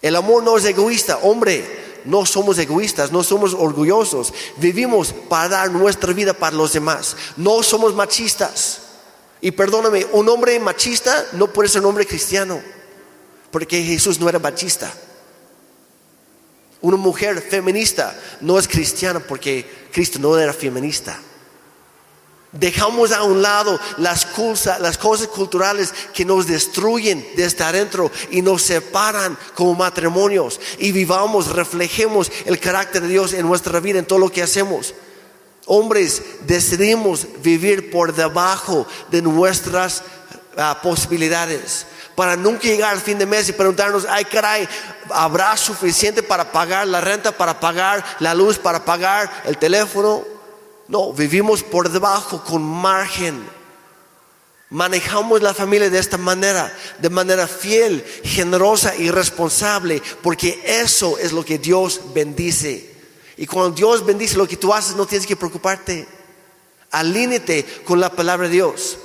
[0.01, 1.86] El amor no es egoísta, hombre.
[2.05, 4.33] No somos egoístas, no somos orgullosos.
[4.57, 7.15] Vivimos para dar nuestra vida para los demás.
[7.35, 8.81] No somos machistas.
[9.41, 12.61] Y perdóname, un hombre machista no puede ser un hombre cristiano.
[13.51, 14.91] Porque Jesús no era machista.
[16.81, 21.19] Una mujer feminista no es cristiana porque Cristo no era feminista.
[22.53, 24.25] Dejamos a un lado las,
[24.79, 31.47] las cosas culturales que nos destruyen desde adentro y nos separan como matrimonios y vivamos,
[31.47, 34.93] reflejemos el carácter de Dios en nuestra vida, en todo lo que hacemos.
[35.65, 40.03] Hombres, decidimos vivir por debajo de nuestras
[40.55, 41.85] ah, posibilidades
[42.15, 44.67] para nunca llegar al fin de mes y preguntarnos, ay caray,
[45.11, 50.36] ¿habrá suficiente para pagar la renta, para pagar la luz, para pagar el teléfono?
[50.87, 53.47] No, vivimos por debajo con margen.
[54.69, 61.31] Manejamos la familia de esta manera, de manera fiel, generosa y responsable, porque eso es
[61.31, 62.93] lo que Dios bendice.
[63.37, 66.07] Y cuando Dios bendice lo que tú haces, no tienes que preocuparte.
[66.91, 68.97] Alínete con la palabra de Dios.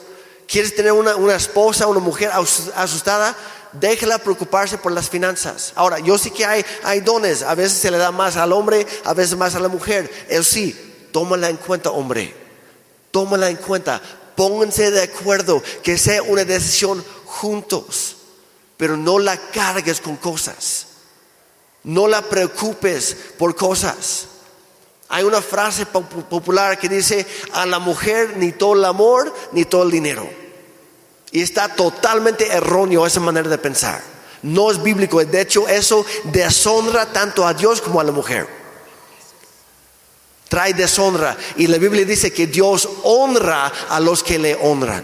[0.48, 2.30] ¿Quieres tener una, esposa, una mujer
[2.74, 3.36] asustada?
[3.72, 5.72] Déjela preocuparse por las finanzas.
[5.76, 7.42] Ahora, yo sé que hay, hay dones.
[7.42, 10.10] A veces se le da más al hombre, a veces más a la mujer.
[10.28, 12.34] Eso sí, tómala en cuenta, hombre.
[13.10, 14.00] Tómala en cuenta.
[14.34, 18.16] Pónganse de acuerdo que sea una decisión juntos.
[18.76, 20.86] Pero no la cargues con cosas.
[21.84, 24.26] No la preocupes por cosas.
[25.08, 29.82] Hay una frase popular que dice, a la mujer ni todo el amor ni todo
[29.82, 30.28] el dinero.
[31.30, 34.02] Y está totalmente erróneo esa manera de pensar.
[34.42, 35.24] No es bíblico.
[35.24, 38.61] De hecho, eso deshonra tanto a Dios como a la mujer.
[40.52, 41.34] Trae deshonra.
[41.56, 45.02] Y la Biblia dice que Dios honra a los que le honran.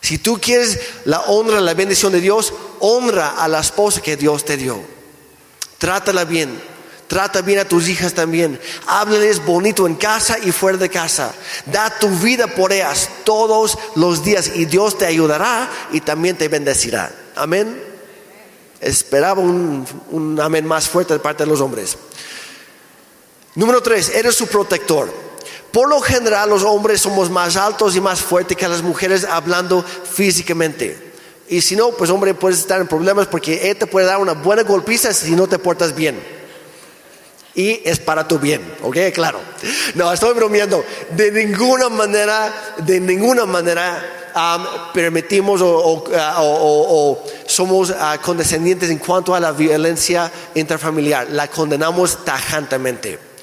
[0.00, 4.46] Si tú quieres la honra, la bendición de Dios, honra a la esposa que Dios
[4.46, 4.80] te dio.
[5.76, 6.58] Trátala bien
[7.06, 8.58] Trata bien a tus hijas también.
[8.86, 11.34] Háblales bonito en casa y fuera de casa.
[11.66, 16.48] Da tu vida por ellas todos los días y Dios te ayudará y también te
[16.48, 17.14] bendecirá.
[17.36, 17.78] Amén.
[18.80, 21.98] Esperaba un, un amén más fuerte de parte de los hombres.
[23.54, 25.12] Número tres, eres su protector.
[25.72, 29.82] Por lo general los hombres somos más altos y más fuertes que las mujeres hablando
[29.82, 31.12] físicamente.
[31.48, 34.32] Y si no, pues hombre, puedes estar en problemas porque él te puede dar una
[34.32, 36.34] buena golpiza si no te portas bien
[37.54, 38.96] y es para tu bien, ¿ok?
[39.12, 39.40] Claro.
[39.94, 40.84] No, estoy bromeando.
[41.10, 49.52] De ninguna manera, de ninguna manera permitimos o, somos ah, condescendientes en cuanto a la
[49.52, 51.28] violencia intrafamiliar.
[51.30, 53.33] La condenamos tajantemente.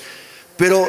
[0.57, 0.87] Pero,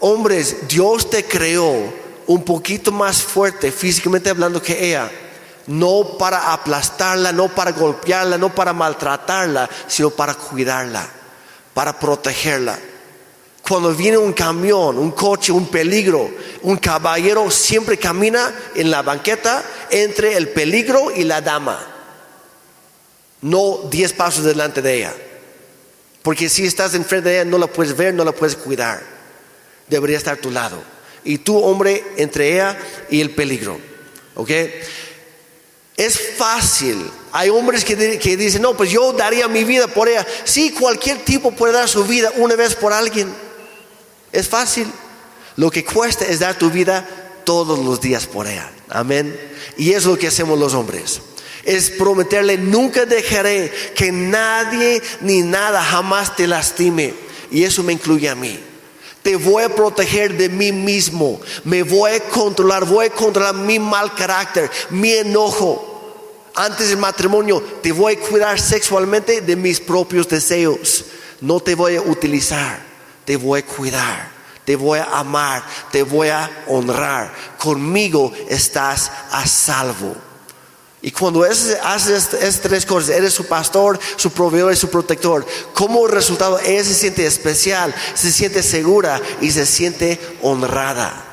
[0.00, 1.92] hombres, Dios te creó
[2.26, 5.10] un poquito más fuerte físicamente hablando que ella.
[5.66, 11.08] No para aplastarla, no para golpearla, no para maltratarla, sino para cuidarla
[11.76, 12.78] para protegerla.
[13.60, 16.30] Cuando viene un camión, un coche, un peligro,
[16.62, 21.78] un caballero siempre camina en la banqueta entre el peligro y la dama.
[23.42, 25.14] No diez pasos delante de ella.
[26.26, 29.00] Porque si estás enfrente de ella no la puedes ver, no la puedes cuidar.
[29.86, 30.82] Debería estar a tu lado.
[31.22, 32.76] Y tú, hombre, entre ella
[33.08, 33.78] y el peligro.
[34.34, 34.50] ¿Ok?
[35.96, 37.08] Es fácil.
[37.30, 37.94] Hay hombres que,
[38.36, 40.26] dicen, no, pues yo daría mi vida por ella.
[40.42, 43.32] Sí, cualquier tipo puede dar su vida una vez por alguien.
[44.32, 44.90] Es fácil.
[45.54, 47.08] Lo que cuesta es dar tu vida
[47.44, 48.68] todos los días por ella.
[48.88, 49.38] Amén.
[49.76, 51.20] Y es lo que hacemos los hombres.
[51.66, 57.12] Es prometerle, nunca dejaré que nadie ni nada jamás te lastime.
[57.50, 58.58] Y eso me incluye a mí.
[59.20, 61.40] Te voy a proteger de mí mismo.
[61.64, 62.84] Me voy a controlar.
[62.84, 66.52] Voy a controlar mi mal carácter, mi enojo.
[66.54, 71.06] Antes del matrimonio, te voy a cuidar sexualmente de mis propios deseos.
[71.40, 72.78] No te voy a utilizar.
[73.24, 74.30] Te voy a cuidar.
[74.64, 75.64] Te voy a amar.
[75.90, 77.34] Te voy a honrar.
[77.58, 80.25] Conmigo estás a salvo.
[81.06, 86.08] Y cuando est- estas tres cosas, eres su pastor, su proveedor y su protector, como
[86.08, 91.25] resultado ella se siente especial, se siente segura y se siente honrada.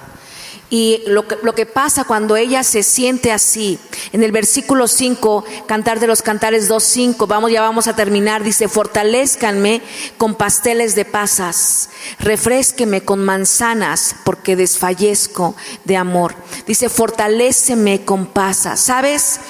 [0.74, 3.78] Y lo que, pasa cuando ella se siente así,
[4.12, 8.68] en el versículo 5, Cantar de los Cantares 2.5, vamos, ya vamos a terminar, dice,
[8.68, 9.84] fortalezcanme
[10.18, 16.34] con pasteles de pasas, refresqueme con manzanas, porque desfallezco de amor.
[16.66, 18.80] Dice, fortaléceme con pasas.
[18.80, 19.42] ¿Sabes?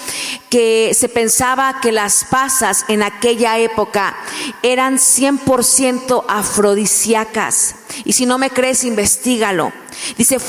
[0.49, 4.17] Que se pensaba que las pasas en aquella época
[4.61, 7.76] eran 100% afrodisíacas.
[8.03, 9.71] Y si no me crees, investigalo.
[10.17, 10.39] Dice,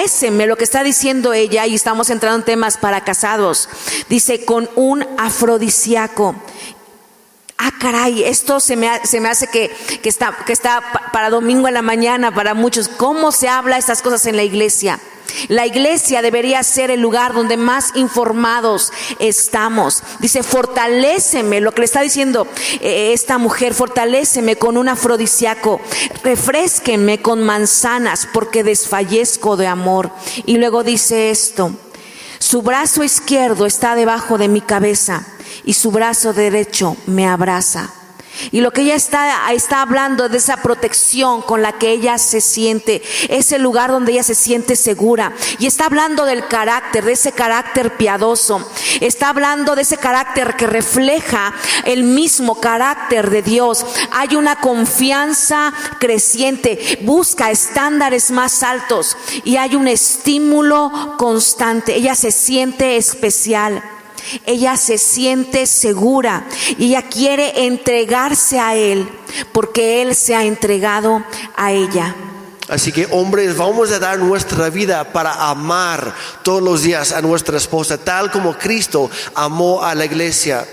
[0.00, 3.68] fortaléceme, lo que está diciendo ella, y estamos entrando en temas para casados.
[4.08, 6.34] Dice, con un afrodisíaco.
[7.62, 9.70] Ah, caray, esto se me, se me hace que,
[10.02, 10.34] está,
[11.12, 12.88] para domingo en la mañana, para muchos.
[12.88, 14.98] ¿Cómo se habla estas cosas en la iglesia?
[15.48, 20.02] La iglesia debería ser el lugar donde más informados estamos.
[20.20, 22.48] Dice, fortaléceme, lo que le está diciendo
[22.80, 25.82] eh, esta mujer, fortaléceme con un afrodisíaco,
[26.24, 30.10] refresquenme con manzanas, porque desfallezco de amor.
[30.46, 31.72] Y luego dice esto,
[32.38, 35.26] su brazo izquierdo está debajo de mi cabeza
[35.64, 37.90] y su brazo derecho me abraza.
[38.52, 42.40] Y lo que ella está, está hablando de esa protección con la que ella se
[42.40, 45.32] siente, ese lugar donde ella se siente segura.
[45.58, 48.66] Y está hablando del carácter, de ese carácter piadoso.
[49.00, 51.52] Está hablando de ese carácter que refleja
[51.84, 53.84] el mismo carácter de Dios.
[54.10, 61.94] Hay una confianza creciente, busca estándares más altos y hay un estímulo constante.
[61.94, 63.82] Ella se siente especial.
[64.46, 66.46] Ella se siente segura
[66.78, 69.08] y ella quiere entregarse a Él
[69.52, 71.24] porque Él se ha entregado
[71.56, 72.14] a ella.
[72.68, 76.14] Así que hombres, vamos a dar nuestra vida para amar
[76.44, 80.64] todos los días a nuestra esposa, tal como Cristo amó a la iglesia.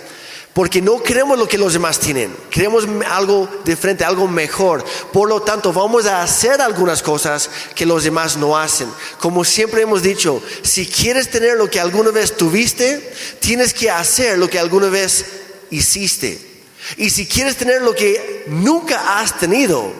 [0.58, 4.84] Porque no queremos lo que los demás tienen, queremos algo diferente, algo mejor.
[5.14, 8.90] Por lo tanto, vamos a hacer algunas cosas que los demás no hacen.
[9.20, 14.40] Como siempre hemos dicho, si quieres tener lo que alguna vez tuviste, tienes que hacer
[14.40, 15.26] lo que alguna vez
[15.70, 16.64] hiciste.
[16.98, 19.94] Y si quieres tener lo que nunca has tenido,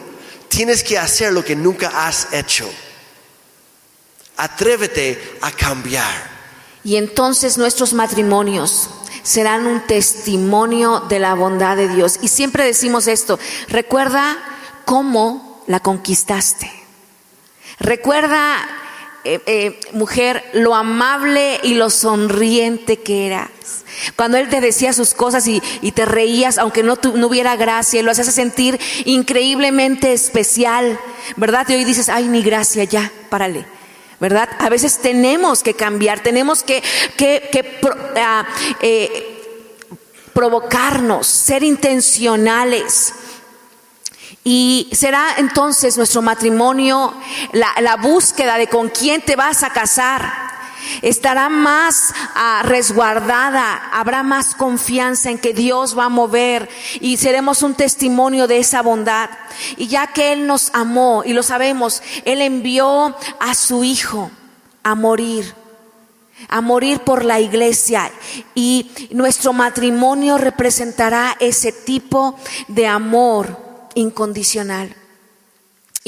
[0.48, 2.68] tienes que hacer lo que nunca has hecho.
[4.36, 6.36] Atrévete a cambiar.
[6.82, 8.90] Y entonces nuestros matrimonios
[9.28, 12.18] serán un testimonio de la bondad de Dios.
[12.22, 14.38] Y siempre decimos esto, recuerda
[14.86, 16.70] cómo la conquistaste.
[17.78, 18.56] Recuerda,
[19.24, 23.50] eh, eh, mujer, lo amable y lo sonriente que eras.
[24.16, 25.60] Cuando Él te decía sus cosas y,
[25.92, 30.98] te reías, aunque no, tu- hubiera gracia, lo hacías sentir increíblemente especial,
[31.36, 31.68] ¿verdad?
[31.68, 33.66] Y hoy dices, ay, ni gracia, ya, párale.
[34.20, 34.48] ¿Verdad?
[34.58, 36.82] A veces tenemos que cambiar, tenemos que,
[37.16, 37.80] que, que
[38.16, 38.46] ah,
[38.80, 39.38] eh,
[40.32, 43.14] provocarnos, ser intencionales.
[44.42, 47.14] Y será entonces nuestro matrimonio
[47.52, 50.47] la, la búsqueda de con quién te vas a casar.
[51.02, 56.68] Estará más ah, resguardada, habrá más confianza en que Dios va a mover
[57.00, 59.30] y seremos un testimonio de esa bondad.
[59.76, 64.30] Y ya que Él nos amó, y lo sabemos, Él envió a su Hijo
[64.82, 65.54] a morir
[66.48, 68.12] a morir por la iglesia
[68.54, 73.56] y nuestro matrimonio representará ese tipo de amor
[73.94, 74.94] incondicional.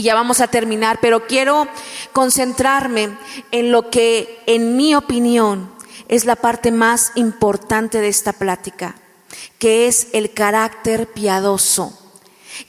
[0.00, 1.68] Y ya vamos a terminar, pero quiero
[2.14, 3.18] concentrarme
[3.50, 5.70] en lo que, en mi opinión,
[6.08, 8.94] es la parte más importante de esta plática,
[9.58, 11.92] que es el carácter piadoso.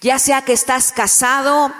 [0.01, 1.72] Ya sea que estás casado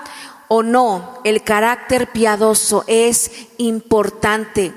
[0.48, 4.74] o no, el carácter piadoso es importante.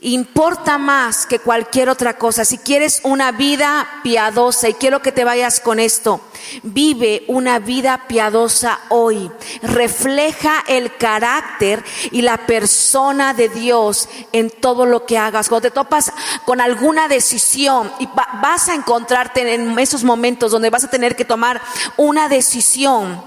[0.00, 2.44] Importa más que cualquier otra cosa.
[2.44, 6.20] Si quieres una vida piadosa, y quiero que te vayas con esto,
[6.62, 9.30] vive una vida piadosa hoy.
[9.62, 15.48] Refleja el carácter y la persona de Dios en todo lo que hagas.
[15.48, 16.12] Cuando te topas
[16.44, 21.16] con alguna decisión y va- vas a encontrarte en esos momentos donde vas a tener
[21.16, 21.60] que tomar
[21.96, 23.20] una decisión,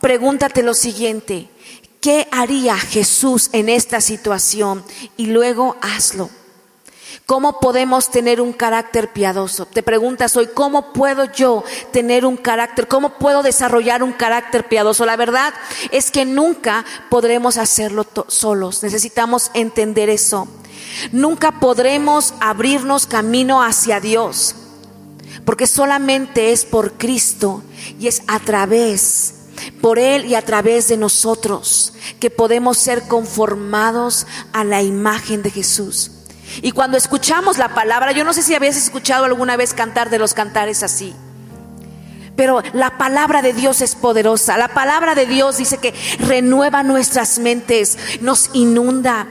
[0.00, 1.48] pregúntate lo siguiente.
[2.04, 4.84] ¿Qué haría Jesús en esta situación?
[5.16, 6.28] Y luego hazlo.
[7.24, 9.64] ¿Cómo podemos tener un carácter piadoso?
[9.64, 11.64] Te preguntas hoy, ¿cómo puedo yo
[11.94, 12.88] tener un carácter?
[12.88, 15.06] ¿Cómo puedo desarrollar un carácter piadoso?
[15.06, 15.54] La verdad
[15.92, 18.82] es que nunca podremos hacerlo solos.
[18.82, 20.46] Necesitamos entender eso.
[21.10, 24.54] Nunca podremos abrirnos camino hacia Dios,
[25.46, 27.62] porque solamente es por Cristo
[27.98, 29.36] y es a través
[29.80, 35.50] por Él y a través de nosotros que podemos ser conformados a la imagen de
[35.50, 36.10] Jesús.
[36.62, 40.18] Y cuando escuchamos la palabra, yo no sé si habías escuchado alguna vez cantar de
[40.18, 41.14] los cantares así.
[42.36, 44.58] Pero la palabra de Dios es poderosa.
[44.58, 49.26] La palabra de Dios dice que renueva nuestras mentes, nos inunda.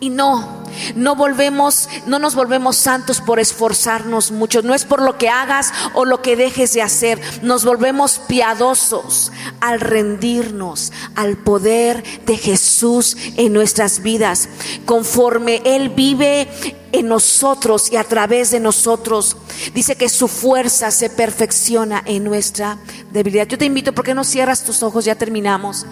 [0.00, 0.64] Y no,
[0.96, 4.62] no volvemos, no nos volvemos santos por esforzarnos mucho.
[4.62, 7.20] No es por lo que hagas o lo que dejes de hacer.
[7.42, 14.48] Nos volvemos piadosos al rendirnos al poder de Jesús en nuestras vidas.
[14.84, 16.48] Conforme Él vive
[16.92, 19.36] en nosotros y a través de nosotros.
[19.74, 22.78] Dice que su fuerza se perfecciona en nuestra
[23.10, 23.48] debilidad.
[23.48, 25.04] Yo te invito, ¿por qué no cierras tus ojos?
[25.04, 25.86] Ya terminamos.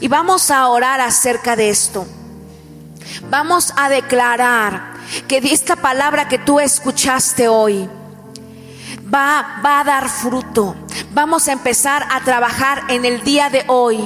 [0.00, 2.06] Y vamos a orar acerca de esto.
[3.30, 4.94] Vamos a declarar
[5.28, 7.88] que esta palabra que tú escuchaste hoy
[9.12, 10.74] va, va a dar fruto.
[11.12, 13.98] Vamos a empezar a trabajar en el día de hoy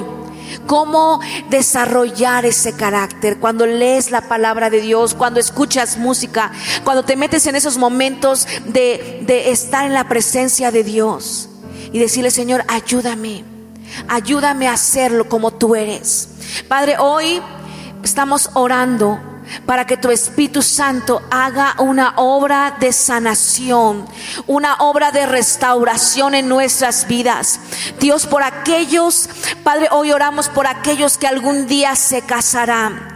[0.67, 6.53] cómo desarrollar ese carácter cuando lees la palabra de Dios, cuando escuchas música,
[6.85, 11.49] cuando te metes en esos momentos de, de, estar en la presencia de Dios
[11.93, 13.45] y decirle, Señor, ayúdame,
[14.09, 16.29] ayúdame a hacerlo como tú eres.
[16.69, 17.41] Padre, hoy
[18.03, 19.21] estamos orando
[19.67, 24.07] para que tu Espíritu Santo haga una obra de sanación,
[24.47, 27.61] una obra de restauración en nuestras vidas.
[27.99, 29.29] Dios, por aquellos,
[29.65, 33.10] Padre, hoy oramos por aquellos que algún día se casarán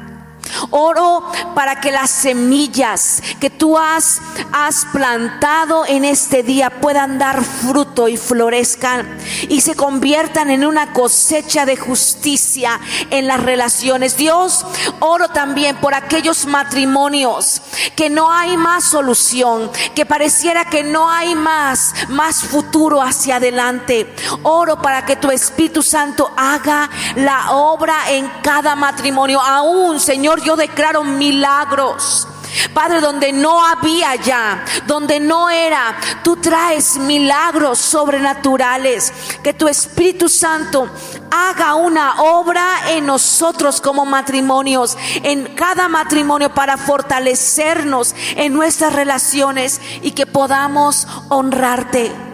[0.71, 4.21] Oro para que las semillas que tú has,
[4.53, 9.19] has plantado en este día puedan dar fruto y florezcan
[9.49, 12.81] y se conviertan en una cosecha de justicia
[13.11, 14.17] en las relaciones.
[14.17, 14.65] Dios,
[15.01, 17.63] oro también por aquellos matrimonios
[17.97, 24.13] que no hay más solución, que pareciera que no hay más, más futuro hacia adelante.
[24.43, 30.57] Oro para que tu Espíritu Santo haga la obra en cada matrimonio, aún, Señor yo
[30.57, 32.29] declaro milagros.
[32.73, 39.13] Padre, donde no había ya, donde no era, tú traes milagros sobrenaturales.
[39.43, 40.89] Que tu Espíritu Santo
[41.31, 49.81] haga una obra en nosotros como matrimonios, en cada matrimonio para fortalecernos en nuestras relaciones
[50.03, 52.34] y que podamos honrarte.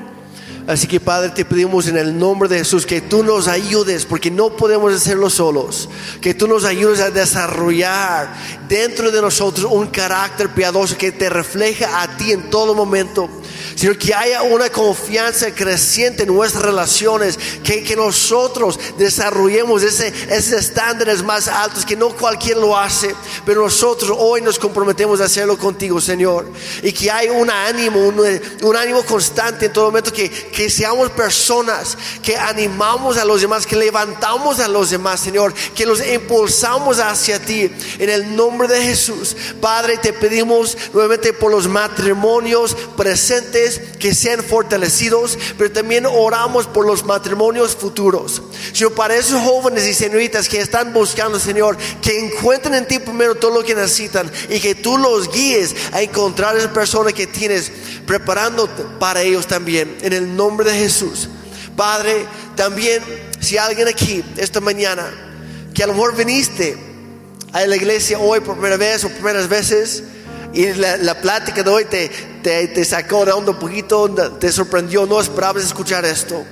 [0.67, 4.31] Así que Padre, te pedimos en el nombre de Jesús que tú nos ayudes, porque
[4.31, 5.89] no podemos hacerlo solos,
[6.21, 8.33] que tú nos ayudes a desarrollar
[8.69, 13.29] dentro de nosotros un carácter piadoso que te refleja a ti en todo momento
[13.81, 20.53] sino que haya una confianza creciente en nuestras relaciones, que, que nosotros desarrollemos ese, esos
[20.53, 23.15] estándares más altos, que no cualquiera lo hace,
[23.47, 26.47] pero nosotros hoy nos comprometemos a hacerlo contigo, Señor,
[26.83, 31.97] y que haya un ánimo, un, ánimo constante en todo momento, que, que seamos personas
[32.23, 37.41] que animamos a los demás, que levantamos a los demás, Señor, que los impulsamos hacia
[37.41, 39.35] ti, en el nombre de Jesús.
[39.59, 46.87] Padre, te pedimos nuevamente por los matrimonios presentes, que sean fortalecidos, pero también oramos por
[46.87, 48.43] los matrimonios futuros.
[48.73, 53.35] Señor, para esos jóvenes y señoritas que están buscando, Señor, que encuentren en ti primero
[53.35, 57.71] todo lo que necesitan y que tú los guíes a encontrar esa persona que tienes
[58.07, 58.69] preparando
[58.99, 61.29] para ellos también, en el nombre de Jesús.
[61.77, 62.27] Padre,
[62.57, 63.03] también
[63.41, 65.09] si alguien aquí esta mañana,
[65.75, 66.77] que a lo mejor viniste
[67.53, 70.05] a la iglesia hoy por primera vez o primeras veces,
[70.53, 72.09] y la, la plática de hoy te,
[72.43, 76.45] te, te, sacó de onda un poquito, te sorprendió, no esperabas escuchar esto.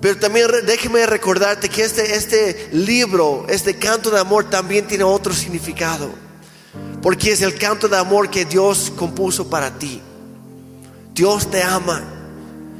[0.00, 5.34] Pero también déjeme recordarte que este, este libro, este canto de amor también tiene otro
[5.34, 6.08] significado.
[7.02, 10.00] Porque es el canto de amor que Dios compuso para ti.
[11.12, 12.02] Dios te ama.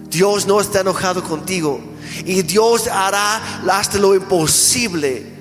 [0.08, 1.80] Dios no está enojado contigo.
[2.24, 5.35] Y Dios hará hasta lo imposible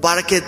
[0.00, 0.42] para que,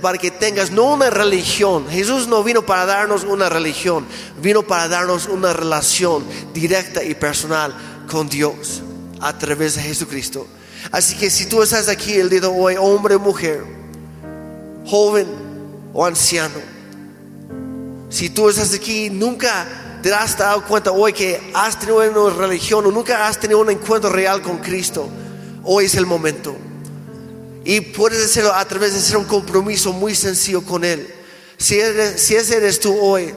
[0.00, 1.86] para que tengas no una religión.
[1.88, 4.06] Jesús no vino para darnos una religión,
[4.40, 6.24] vino para darnos una relación
[6.54, 7.74] directa y personal
[8.10, 8.82] con Dios
[9.20, 10.46] a través de Jesucristo.
[10.90, 13.64] Así que si tú estás aquí el día de hoy, hombre o mujer,
[14.86, 15.26] joven
[15.92, 16.58] o anciano,
[18.08, 19.66] si tú estás aquí, nunca
[20.02, 23.70] te has dado cuenta hoy que has tenido una religión o nunca has tenido un
[23.70, 25.08] encuentro real con Cristo,
[25.64, 26.56] hoy es el momento.
[27.64, 31.12] Y puedes hacerlo a través de hacer un compromiso muy sencillo con Él.
[31.56, 31.78] Si,
[32.16, 33.34] si ese eres tú hoy,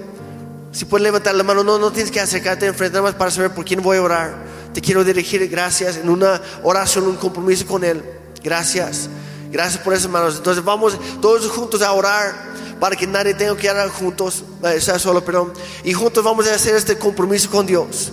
[0.72, 3.54] si puedes levantar la mano, no, no tienes que acercarte enfrente nada más para saber
[3.54, 4.34] por quién voy a orar.
[4.74, 8.04] Te quiero dirigir gracias en una oración, un compromiso con Él.
[8.44, 9.10] Gracias.
[9.52, 10.38] Gracias por esas manos.
[10.38, 12.34] Entonces vamos todos juntos a orar
[12.80, 15.54] para que nadie tenga que orar juntos, eh, sea solo, perdón.
[15.84, 18.12] Y juntos vamos a hacer este compromiso con Dios.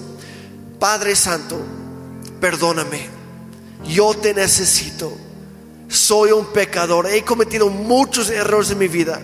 [0.79, 1.59] Padre Santo,
[2.41, 3.09] perdóname.
[3.85, 5.17] Yo te necesito
[5.91, 9.21] soy un pecador, he cometido muchos errores en mi vida,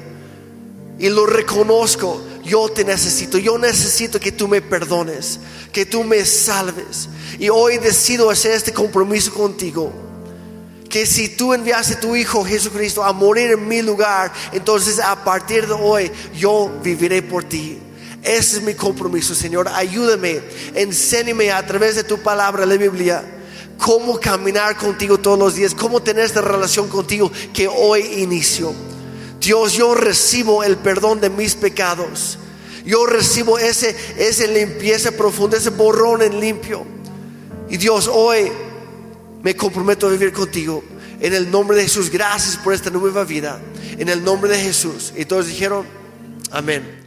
[0.98, 2.22] y lo reconozco.
[2.44, 5.40] Yo te necesito, yo necesito que tú me perdones,
[5.72, 7.08] que tú me salves.
[7.38, 9.92] Y hoy decido hacer este compromiso contigo.
[10.88, 15.24] Que si tú enviaste a tu Hijo Jesucristo a morir en mi lugar, entonces a
[15.24, 17.80] partir de hoy yo viviré por ti.
[18.22, 19.68] Ese es mi compromiso, Señor.
[19.68, 20.40] Ayúdame,
[20.74, 23.24] enséñame a través de tu palabra, la Biblia,
[23.78, 28.74] cómo caminar contigo todos los días, cómo tener esta relación contigo que hoy inicio.
[29.40, 32.38] Dios, yo recibo el perdón de mis pecados.
[32.84, 36.84] Yo recibo ese, ese limpieza profunda, ese borrón en limpio.
[37.68, 38.50] Y Dios, hoy
[39.42, 40.82] me comprometo a vivir contigo.
[41.20, 43.60] En el nombre de Jesús, gracias por esta nueva vida.
[43.98, 45.12] En el nombre de Jesús.
[45.16, 45.86] Y todos dijeron,
[46.50, 47.05] amén.